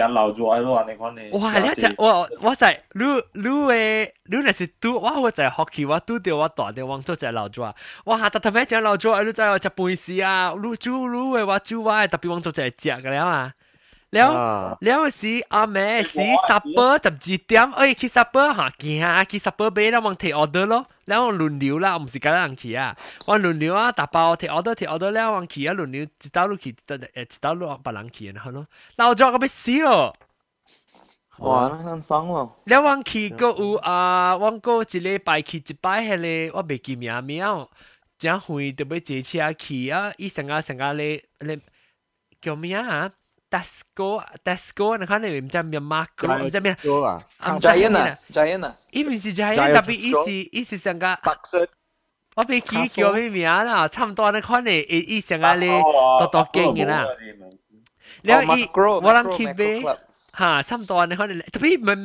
[0.09, 0.86] 留住喺度啊！
[0.88, 1.38] 你讲你。
[1.38, 1.59] 哇！
[1.61, 7.74] 你一只我我就系你你诶你那是拄我我就系 hockey 我拄到我大啲往做只老咗啊！
[8.07, 8.30] 哇！
[8.30, 10.55] 特特咩只老咗，你知我只半时啊！
[10.57, 13.53] 你煮你诶我煮我特别往做只只嘅了嘛。
[14.14, 14.30] แล้ว
[14.84, 20.74] แล้วสิอาแม่สิซัปเปอร์จับจีเตียมเอ้ยคิดซัปเปอร์หากี่ฮะคิดซัปเปอร์เบ้แล้ววางเทออเดอร์咯
[21.09, 22.80] แล้ว轮流啦唔是咁样去啊
[23.26, 28.59] 我轮流啊打包เทออเดอร์เทออเดอร์แล้ววาง去啊轮流一道路去诶一道路别人去然后咯
[28.97, 30.12] 老咗个要死哦
[31.41, 32.51] 哇，那爽喎！
[32.68, 37.43] แล้ววาง去个有啊วาง个一礼拜去一摆迄个我未记名名
[38.18, 41.59] 真远特别坐车去啊伊成个成个咧咧
[42.43, 43.11] 叫咩啊
[43.55, 46.72] Tesco Tesco 你看你唔知咩 Marco 唔知咩
[47.05, 51.68] 啊啊唔知 Giant 啊，Giant 啊，伊唔是 Giant 特别伊是伊是成个白色
[52.36, 57.05] 我未记叫咩名啦，差唔多你看你伊伊成个咧多多劲嘅啦，
[58.22, 59.97] แล้ว伊我谂去买。
[60.32, 61.99] 哈，差唔多你可能特别 man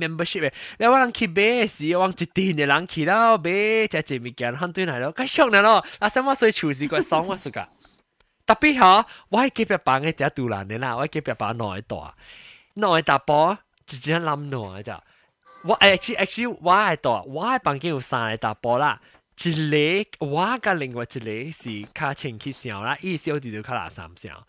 [0.00, 7.68] membership 嘅，你话人去买时，往一定嘅人去咯，买只只物件，肯对嚟咯，咁上嚟咯，嗱，什么水厨师个爽我暑假。
[8.46, 12.14] 特别嗬，我喺隔壁房嘅只杜兰嘅啦，我喺隔壁房内大，
[12.74, 13.56] 内大波
[13.86, 14.92] 就只谂内就，
[15.64, 19.00] 我 actually actually 我系大，我喺房间有三个大波啦，
[20.00, 24.46] 一个我嘅另外一个是较前去上啦，伊小弟就较垃三上，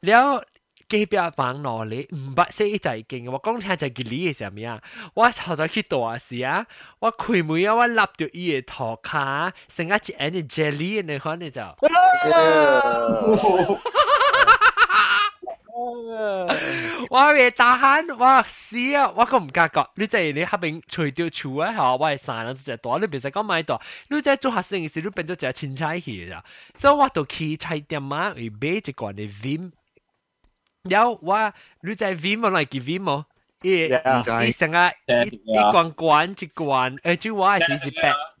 [0.00, 0.44] 了。
[0.90, 4.80] 隔壁房落嚟唔捌识一就系劲，我讲听就系你嘅时候咩啊？
[5.14, 6.64] 我后在去大时啊，
[7.00, 11.60] 我开门啊，我立到伊嘅头卡，成一只 any jelly 你可能就。
[17.10, 19.12] 我未打喊，我死啊！
[19.16, 26.42] 我个唔夹觉，你就系你后边除掉厝啊，吓，我系散啦，只多，你别使讲买多，你在做学生嘅时，你变咗只青菜去咋，
[26.78, 29.72] 所以我就去菜店啊，会买一罐嘅 Vim。
[30.89, 33.23] 有哇，你在 V 冇嚟見 V 冇？
[33.63, 37.91] 一一成啊，一一罐罐一罐，誒，就話係是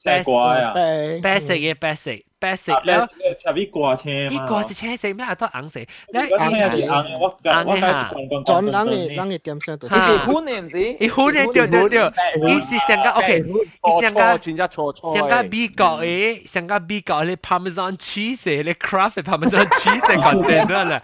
[0.03, 5.23] basic basic 嘅 basic basic 咧，插一罐車，一罐是青色咩？
[5.35, 5.79] 都紅色，
[6.11, 7.37] 你紅係紅，我
[7.67, 8.09] 我嚇，
[8.43, 10.77] 轉冷嘅冷嘅點先到，係款嘅唔是？
[10.77, 12.11] 係款嘅對對對，
[12.47, 13.45] 伊是成個 OK，
[13.83, 21.03] 伊成個成個美國嘅，成個美國嘅 Parmesan cheese 咧，craft Parmesan cheese 嘅 content 啦。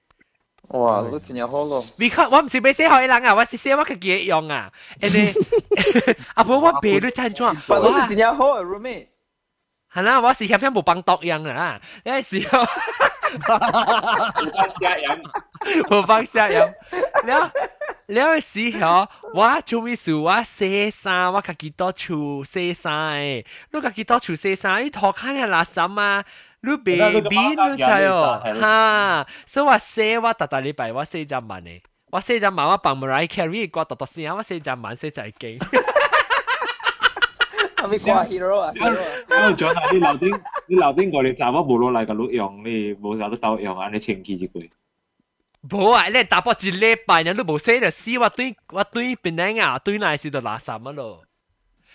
[0.73, 4.71] 哇，你真係好咯！because 我唔是俾寫好人啊，我是寫我自己用啊。
[4.99, 5.33] 誒你
[6.35, 9.07] 阿婆我背你真裝，但你是真係好啊，roommate。
[9.93, 12.65] 係啦，我是偏偏冇幫讀樣啊，有時候
[15.89, 16.73] 冇幫下人，
[17.25, 17.51] 了
[18.07, 26.23] 了時候我做咩事我写衫，我自己多處寫衫誒，你自己多處寫衫，你拖開嘅垃圾啊！
[26.60, 27.00] 你 baby
[27.70, 31.80] 你知哦，哈，所以我写我特特礼拜我写只文诶，
[32.10, 35.58] 我写只文我帮 Mariah Carey 个特特先，我写只文写就系劲。
[37.76, 38.72] 系咪挂 hero 啊？
[38.74, 43.88] 因为仲系你留啲你留啲我哋站我冇攞嚟个录用，你冇有得斗用啊！
[43.92, 44.70] 你前期一句。
[45.68, 46.08] 冇啊！
[46.08, 49.78] 你打波一礼拜，你都冇写就死我对我对边个啊？
[49.78, 51.22] 对那是就垃圾乜咯？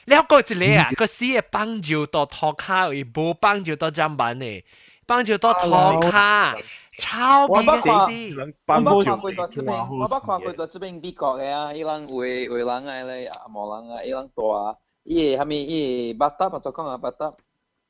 [0.05, 4.63] 你一个一个啊，个死嘅帮助到拖卡，而冇帮助到砧板嘅，
[5.05, 6.55] 帮助到拖卡，
[6.97, 8.53] 超别嘅事。
[8.67, 17.31] 我捌看过到这边，我捌看过到这边美国嘅啊，伊人为为人诶咧，啊无人啊，伊人大啊，伊个虾米伊个巴达啊，做讲啊巴达。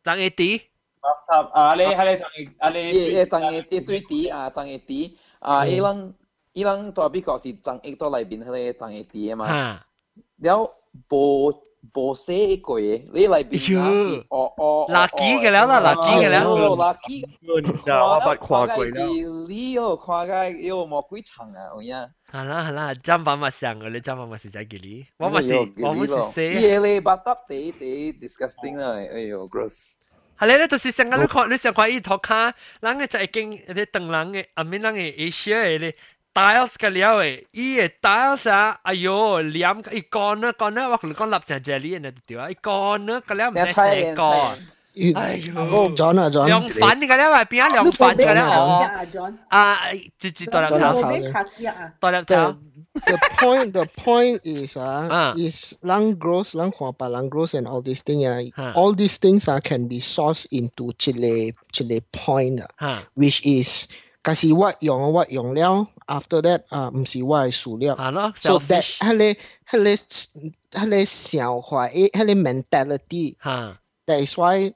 [0.03, 0.61] 张一迪。
[0.99, 1.09] 巴
[1.43, 2.89] 达啊，你系你张啊你。
[2.89, 6.15] 伊个张一迪最低啊，张一迪啊，伊人
[6.53, 9.81] 伊人大美国是张一到内边迄个张一迪啊嘛。
[10.39, 10.69] 了
[11.09, 11.64] 无。
[11.93, 14.25] 无写一句嘢，你嚟边啊？
[14.29, 17.25] 哦哦，垃圾嘅啦啦，垃圾嘅啦，垃圾。
[17.43, 19.05] 我不跨过啦。
[19.49, 21.73] 你又跨过又冇几长啊？
[21.75, 22.07] 我呀。
[22.31, 25.05] 系啦系啦，砧板咪上嘅，你砧板咪是在几哩？
[25.17, 26.51] 我咪是我咪是写。
[26.79, 29.93] 嘢你八得地地 disgusting 啦，哎呦 gross。
[30.39, 35.95] 系咧，就是成个你看，你想看伊头卡，人嘅就系经你等人嘅，阿面人嘅 Asia 嘅咧。
[36.35, 44.57] tiles 嘅了诶，伊嘅 tiles 啊，哎哟，黏伊干呢干呢，我同你讲立成 jelly 呢条啊，伊干呢个了唔使写干，
[45.15, 49.79] 哎呦，John 啊凉 John，饭你个咧话边啊凉饭嘅咧哦， John，啊，
[50.17, 52.55] 直接大粒头，我俾卡机啊，大粒 the 头，
[53.05, 55.33] the point the point is uh, Ah.
[55.37, 58.73] is lang gross lang kwa lang gross and all these things uh, Huh.
[58.75, 63.87] all these things uh, can be sourced into chile chile point uh, 吓 which is
[64.26, 67.94] 假是我用我用了 after that 啊、uh, 唔是我嘅數量。
[67.96, 73.78] 啊咯 so that，selfish 迄個迄個迄個想法，誒，迄個 mentality 嚇。
[74.06, 74.72] that is why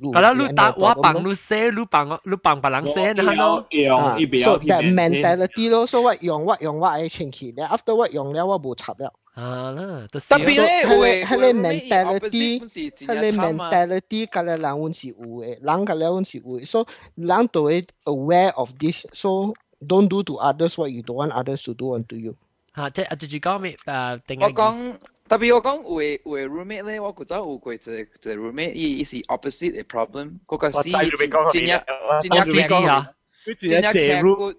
[0.00, 3.66] 咁啦，你打我幫你寫，你幫我，你幫別人寫，你睇咯。
[3.70, 9.10] 用啊，so that mentality 咯，so 我用我用我嘅清氣咧，after 我用了我冇插了。
[9.35, 13.71] 啊啦，就特别咧，迄个会迄个 mentality，本是迄个真系惨啊！
[13.71, 19.53] mentality，甲咧人阮是有嘅，人甲咧阮是有嘅，so 人都会 aware of this，so
[19.87, 22.35] don't do to others what you don't want others to do unto you。
[22.75, 23.77] 吓，即系阿住讲咩？
[23.85, 24.95] 诶，定我讲
[25.29, 33.11] 特别我讲会会 roommate 咧，我觉得有过一个一个 roommate，伊伊是 opposite 嘅 problem，嗰个是真真一真一我 CD 啊，
[33.45, 34.55] 真一 care good，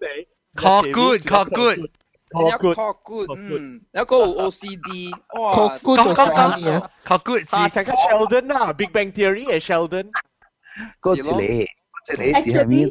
[0.56, 1.90] call good，call good，真一 call good，
[2.32, 6.90] 嗯，有个有 OCD，哇， Call good 讲讲就系咩啊？
[7.04, 10.10] call good 啊，是成个 Sheldon 啊，Big Bang Theory 嘅 Sheldon，
[11.00, 11.66] 嗰一个，嗰一
[12.32, 12.88] 个是系咩？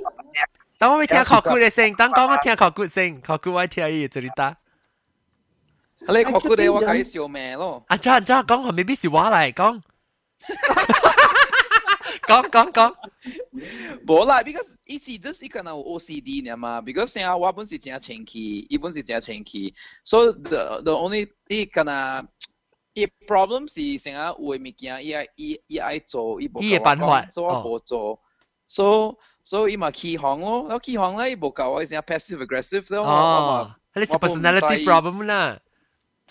[0.78, 4.58] 等我未听 call good 嘅声，等讲我听 call good 声，call good 我听伊做你打。
[6.02, 7.84] 你 call good 咧，我介绍咩咯？
[7.88, 9.82] 阿 John John 讲系未必是话嚟讲，
[12.28, 12.94] 讲讲讲，
[14.07, 22.29] 無啦，because 伊是 just 伊個有 OCD 呢嘛，because 成日我本是真清氣，伊本是真清氣，so the the only 伊可能
[22.93, 28.21] 伊 problem 是成日有嘅物件，伊愛伊伊愛做，伊無伊嘅辦法所以我無做
[28.67, 35.61] ，so so 伊嘛起行咯，起行咧，伊無教我成日 passive aggressive 咯，我哦嘛，你是 personality problem 啦。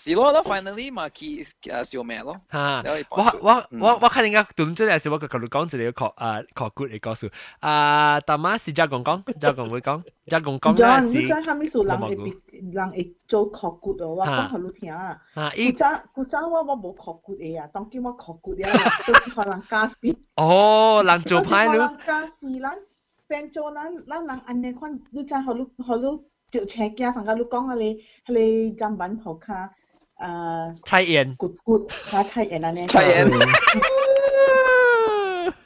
[0.01, 2.57] 是咯，然后 finally 嘛起诶小命咯，吓！
[2.85, 7.29] 然后伊我我嗯我我看人家断咗嘅时候，我佢佢讲一个确啊确 good 嘅故事。
[7.59, 14.15] 啊，大妈是家公讲，家公会讲，家公讲 John，咧是你知虾米数人会我冇别人会做学骨哦？
[14.15, 15.17] 我讲互你听啊。
[15.33, 18.63] 啊，古伊早古早我我冇学骨嘅啊，当叫我学骨嘅，
[19.05, 19.95] 都是可能假事。
[20.37, 22.73] 哦，人做派咯，都是可能假事，咱
[23.27, 29.69] 变做咱咱人安尼款，你知互你互你就请惊上个你讲嗰个嗰个砧板头卡
[30.17, 31.35] 诶蔡燕。
[31.35, 32.87] 骨骨卡菜园安尼。
[32.87, 33.29] 蔡妍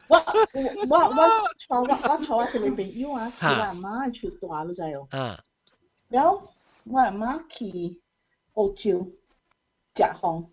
[0.10, 0.18] 我
[0.90, 1.26] 我我我带
[1.70, 5.08] 我我带我一个朋友啊，佢阿妈出大你知哦。
[5.12, 5.40] 啊，
[6.10, 6.44] 然后
[6.84, 8.00] 我阿妈去
[8.54, 9.08] 澳洲
[9.96, 10.46] 食饭。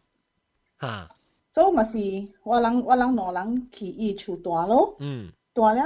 [0.80, 1.08] 吓，
[1.52, 1.98] 所以嘛是
[2.42, 5.82] 我人我人两人去伊厝住咯，嗯，住了，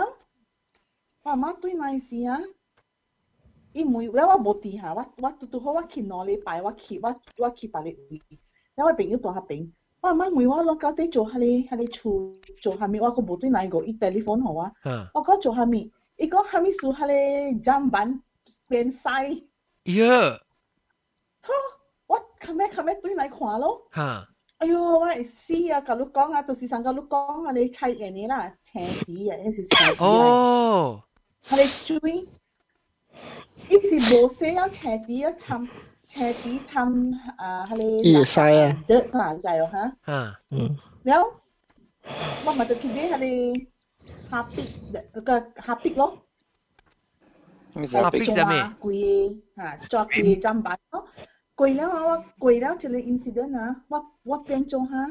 [1.24, 2.38] 我阿妈对那时啊，
[3.72, 7.92] 伊问了我无伫下，我我拄拄好我去两礼拜，我去我我去别个位，
[8.76, 9.70] 了我朋友住迄边，
[10.00, 11.32] 我阿妈问我攞到底做迄
[11.68, 12.32] 个迄个厝
[12.62, 18.22] 做虾米，我个无对那个，伊 telephone 互我，吓，我讲做虾米，伊讲虾米数迄个砧板
[18.68, 19.44] 变细，
[19.84, 20.40] 呀，
[21.42, 21.52] 呵，
[22.06, 23.88] 我后尾后尾对来看咯。
[23.94, 24.28] 吓，
[24.58, 25.80] 哎呦，我会死啊！
[25.80, 31.02] 甲你讲啊，就是上甲你讲啊，你菜园嘅啦，青皮啊，迄是青皮啊，哦，
[31.48, 32.28] 佢哋水，
[33.68, 35.68] 伊是无写了青皮啊，掺
[36.06, 39.96] 青皮掺啊，迄伊会个使啊，得啥知哦哈？
[40.06, 41.40] 吓，嗯，了，
[42.44, 43.10] 我咪就去买迄
[44.30, 44.68] 个虾皮，
[45.20, 46.18] 个虾皮咯，
[47.74, 51.06] 咩事虾皮是咩抓贵个吓，抓贵个砧板咯，
[51.56, 52.02] 贵了啊，
[52.38, 55.06] 我贵了一个 incident 啊，我我变做哈。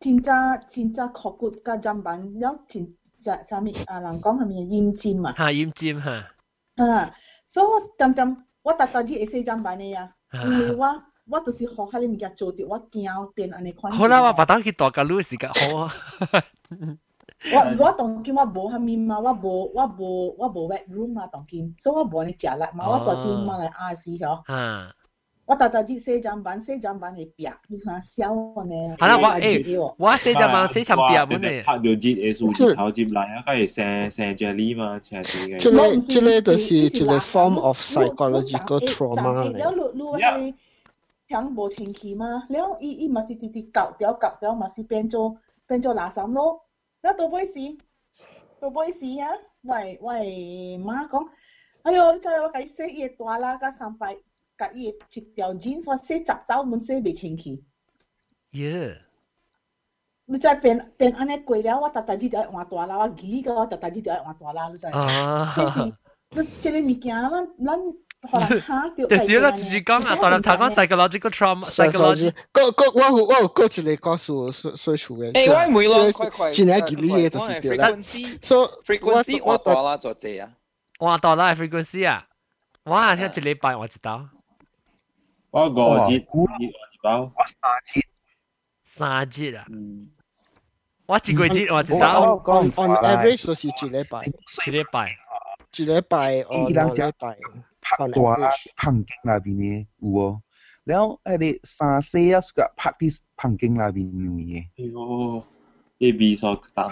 [0.00, 0.34] 真正
[0.68, 4.00] 真正学骨甲砧板了，真啥啥物啊？
[4.00, 5.34] 人讲系咪验尖啊？
[5.38, 6.30] 吓，奄尖吓，
[6.78, 7.14] 啊，
[7.46, 10.74] 所以我点点我特特只会洗砧板嘅呀，因为吓。
[10.76, 13.90] 我我就是学迄个物件做着，我惊变安尼款。
[13.92, 15.94] 好啦，我把当佢大家录时间好啊，
[17.54, 24.42] 我我当今我无虾米嘛，我无我无我无 wet room 嘛，当今，所以我无安尼食力嘛，我大啲嘛嚟亚视嗬。
[24.46, 24.94] 吓。
[25.48, 28.74] 我特特只洗砧板，洗砧板会壁，你睇小安尼。
[28.96, 35.58] 系啦，我诶诶，我写就问写长边本嚟，拍到节嘅数字头接嚟啊，梗系成成只 l 嘛，成只嘅。
[35.58, 39.92] 即个即个就是一个 form of psychological trauma 了嚟。
[39.92, 40.54] 你你系
[41.28, 42.44] 听无清气嘛？
[42.48, 46.62] 了伊伊嘛是直直搞掉搞掉嘛是变做变做垃圾咯。
[47.02, 47.76] 了到尾时，
[48.60, 49.28] 到尾时啊，
[49.60, 51.28] 喂喂妈讲，
[51.82, 54.16] 哎哟，你知我计洗伊个大啦，甲三摆，
[54.59, 54.83] 甲伊
[55.13, 57.63] 一條 jeans 我洗十刀門洗袂清氣。
[58.51, 59.01] 耶，
[60.25, 64.85] 你知變變安尼過了，我特特只就愛換大啦，我記個我特特只就愛換大啦，你知？
[64.87, 65.79] 啊，這是，
[66.31, 67.31] 你這個物件，咱
[67.65, 67.79] 咱
[68.97, 75.31] 就是啦，就是講啊，大粒頭講 psychological trauma psychology，個個我我個一個告訴我所所處嘅。
[75.31, 76.51] 誒，我唔會咯，快快。
[76.51, 77.87] 真係幾厲害，就是對啦。
[78.41, 80.51] So frequency 我多啦，做這啊。
[80.99, 82.27] 我多啦 frequency 啊，
[82.83, 84.27] 我聽一禮拜我知道。
[85.51, 88.01] 我五節我知道，我三節。
[88.83, 89.65] 三節啊。
[91.07, 92.35] 我一個節我知道。
[92.45, 94.25] On on average 就是一禮拜。
[94.25, 94.29] 一
[94.71, 95.15] 禮拜。
[95.75, 97.37] 一禮拜哦，兩禮拜。
[97.81, 100.41] 拍大啦，棚徑那邊嘅有哦。
[100.83, 104.05] 然後誒你三四啊，個拍啲棚徑那邊
[104.45, 104.61] 嘅。
[104.77, 105.43] 哎呦
[105.99, 106.83] ，A B 所打。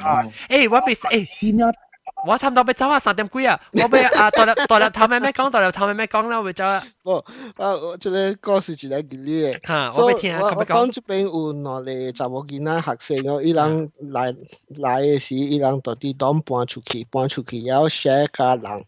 [0.50, 1.87] 哎，我俾誒。
[2.28, 3.60] 我差唔多要走啊，三點幾啊！
[3.74, 6.84] 我要啊， 大粒大粒頭咩咩講，大粒頭咩咩講啦，我要走啊！
[7.04, 7.24] 哦，
[7.58, 9.68] 啊，即個故事一個經歷嘅。
[9.68, 14.36] 嚇，我要聽啊，我講這邊有兩個查某囡仔學生哦，伊人来
[14.78, 18.86] 来嘅時，伊人到啲當搬出去，搬出去然後 share 家人，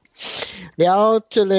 [0.78, 1.56] 然后即個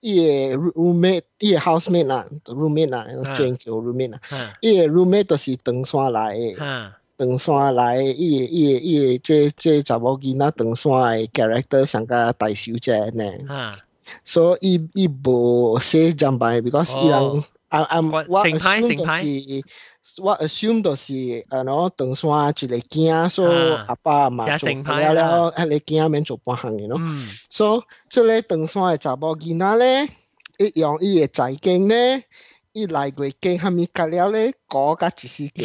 [0.00, 0.16] 伊
[0.48, 4.18] 個 roommate，伊個 housemate 啦，roommate 啦，轉叫 roommate 啦，
[4.60, 6.56] 伊個 roommate 都是登山來嘅。
[7.26, 13.24] 長山来，伊個伊個伊個即即查某囡仔長山嘅 character 上個大小姐呢，
[14.24, 19.64] 所以伊伊無寫 jambai because 伊人啊啊我 assume 都是
[20.20, 21.14] 我 assume 都是
[21.48, 24.68] 啊喏長山一個囝，所以阿爸阿妈做
[24.98, 26.98] 了了，迄個囝免做半項嘅咯，
[27.48, 30.08] 所以即個長山嘅查某囡仔咧，
[30.58, 32.24] 伊用伊個財經咧，
[32.72, 35.64] 伊來過經蝦米隔了咧，講甲一世界。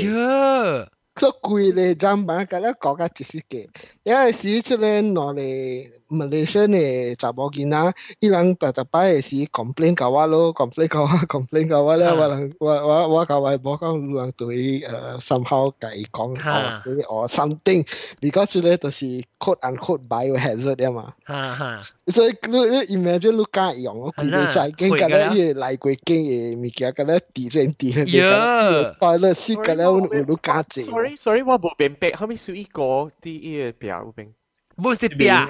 [1.18, 3.68] 所貴咧，砧板嗰啲搞个就是嘅，
[4.04, 5.97] 因為使出咧攞嚟。
[6.09, 14.47] Malaysia 嘅查某囡仔，伊人特特摆嘅时 complain 教我咯，complain 教我，complain 教我咧，我人我我我教我冇讲，有人对
[14.81, 19.07] 诶 somehow 计讲哦死哦 something，because 出嚟就是
[19.39, 21.15] quote unquote biohazard 啊嘛。
[21.25, 21.83] 哈哈。
[22.09, 29.77] 所以你你 imagine 你家用，我佢哋在经嗰啲嘢嚟过经嘅物件，嗰啲地震地嘅，对了，是嗰啲
[30.19, 30.83] 有你家姐。
[30.83, 34.29] sorry sorry 我冇明白，后面少一个啲嘢表边。
[34.77, 35.47] 唔是表，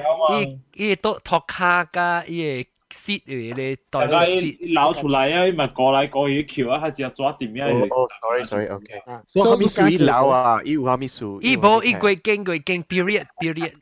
[0.75, 7.87] 伊伊都托卡加伊个 seat 嘅咧，大家捞出来啊，咪过来过去桥啊，只抓点样？
[7.89, 9.03] 哦，sorry sorry，OK。
[9.27, 11.41] 所以后面数一捞啊，伊有后面数。
[11.41, 13.73] 伊无伊过经过经 period period。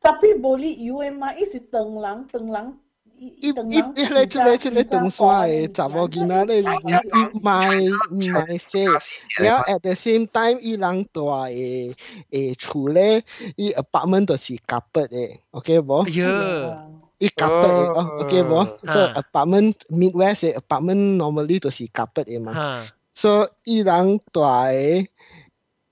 [0.00, 2.78] Tapi boleh UMI is teng lang teng lang
[3.20, 6.62] 伊伊伊咧即个即个长山嘅查某囡仔咧，伊
[7.40, 8.84] 卖卖写，
[9.42, 11.94] 然后 at the same time 伊人大嘅
[12.30, 13.24] 诶厝咧，
[13.56, 16.04] 伊 apartment 都是夹笔嘅，OK 无？
[17.18, 18.64] 伊夹笔嘅哦，OK 无？
[18.86, 22.52] 所以 apartment Midwest 嘅 apartment normally 都是夹笔嘅嘛，
[23.14, 25.08] 所以伊人大嘅。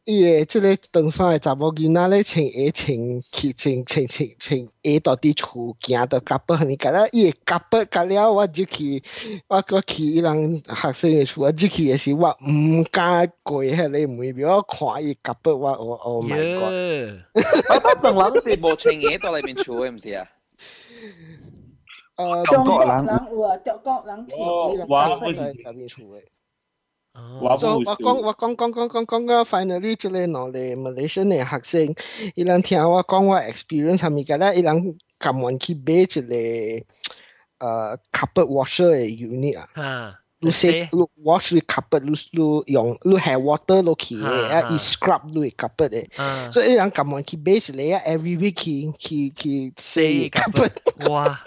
[0.06, 2.98] 伊個即個長山嘅查某囡仔咧，穿鞋穿
[3.32, 9.04] 去穿穿穿穿鞋到啲厝行到甲北，你甲咧伊個甲北甲了，我入去，
[9.48, 16.74] 我個去伊人学生嘅厝，我入去嘅時，我毋敢過迄個門邊，我看伊甲北，我我 Oh my god！
[17.70, 20.28] 我當人是无穿鞋到裏邊厝嘅，毋是啊？
[22.16, 26.24] 呃，中国人有啊，中国人穿伊人甲北喺入邊厝嘅。
[27.59, 31.95] so 我讲我讲讲讲讲讲个 finally 即个攞嚟 Malaysian 嘅学生，
[32.35, 34.55] 伊人听我讲我 experience 系咪嘅咧？
[34.59, 34.77] 伊人
[35.19, 36.21] 咁样去买一个
[37.59, 40.21] 诶 carpet washer 嘅 unit 啊。
[40.43, 45.89] lu say lu wash 你 carpet lu lu 用 lu hair water 落去嘅，啊，伊 scrub 你 carpet
[45.89, 46.07] 嘅，
[46.53, 51.11] 所以伊人咁样去买一个啊，every week 去去去洗 carpet。
[51.11, 51.41] 哇！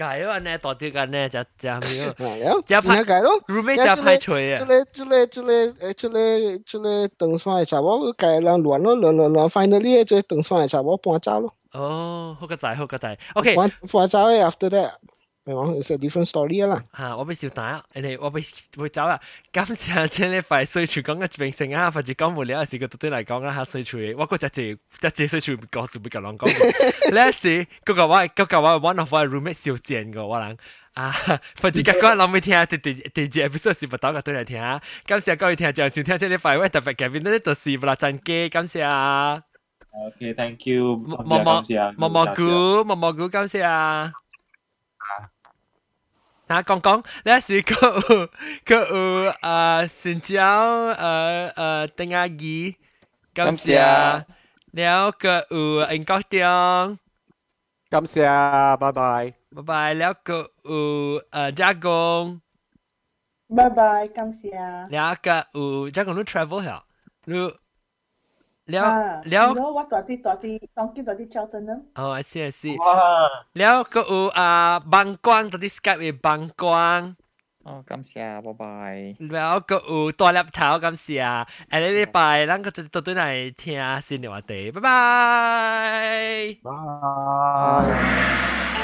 [0.00, 4.36] 解咯，呢多啲紧呢就就系咯，就派解咯，roommate 就派除啊。
[4.36, 11.54] 即系即系即系诶，即系即系等山嘅茶我解人乱咯，乱乱乱，finally 即系等山嘅茶我搬走咯。
[11.72, 13.18] 哦，好个仔，好个仔。
[13.34, 14.90] OK，搬搬走嘅 after that。
[15.44, 16.82] 系，it's a different story 啦。
[16.98, 18.42] 吓，我俾小打啊，人哋我俾
[18.76, 19.20] 会走啊。
[19.52, 27.14] 感谢请你快水厨讲嘅名声啊，或者讲无聊嘅事，佢到底嚟讲啊，吓水厨，我嗰只字只字水厨讲是唔够人讲。
[27.14, 30.56] 呢时嗰个我嗰个我 one of my roommate 小贱个我谂
[30.94, 31.12] 啊，
[31.62, 32.94] 或者讲谂未听第第
[33.26, 34.82] 第二 episode 是唔到嘅对嚟听啊。
[35.06, 39.40] 感谢各位听众收听这里快喂特别嘅边呢度是不啦真嘅，感谢啊。
[39.92, 40.96] OK，thank you。
[41.24, 41.62] 毛毛
[41.96, 44.12] 毛毛菇，毛毛菇，感谢啊。
[46.48, 48.28] 啊，讲讲，你是个
[48.64, 48.86] 个
[49.24, 52.76] 有啊，新疆诶诶丁阿姨，
[53.34, 54.24] 感谢，
[54.70, 56.98] 了个有英国中，
[57.90, 62.40] 感谢，拜拜，拜拜，了个有诶加工，
[63.56, 66.84] 拜拜，感谢，了个有加工，你 travel 下，
[68.66, 68.76] 你。
[68.76, 71.80] 了了，我大啲大啲，当见大啲照灯呢？
[71.94, 72.76] 哦，I see I see。
[72.78, 73.30] 哇！
[73.52, 77.14] 了个有啊，膀胱大啲 Skype 嘅膀胱。
[77.68, 78.64] 哦，感谢，拜拜。
[79.32, 81.24] แล้วก็อูตัวแล็บเท้ากับเสีย
[81.70, 83.24] อันนี้ไปแล้วก็จะตัวตัวไหน
[83.58, 85.02] เทียสินเดียวเตะบ๊ายบา
[86.10, 86.12] ย
[86.66, 88.79] 拜。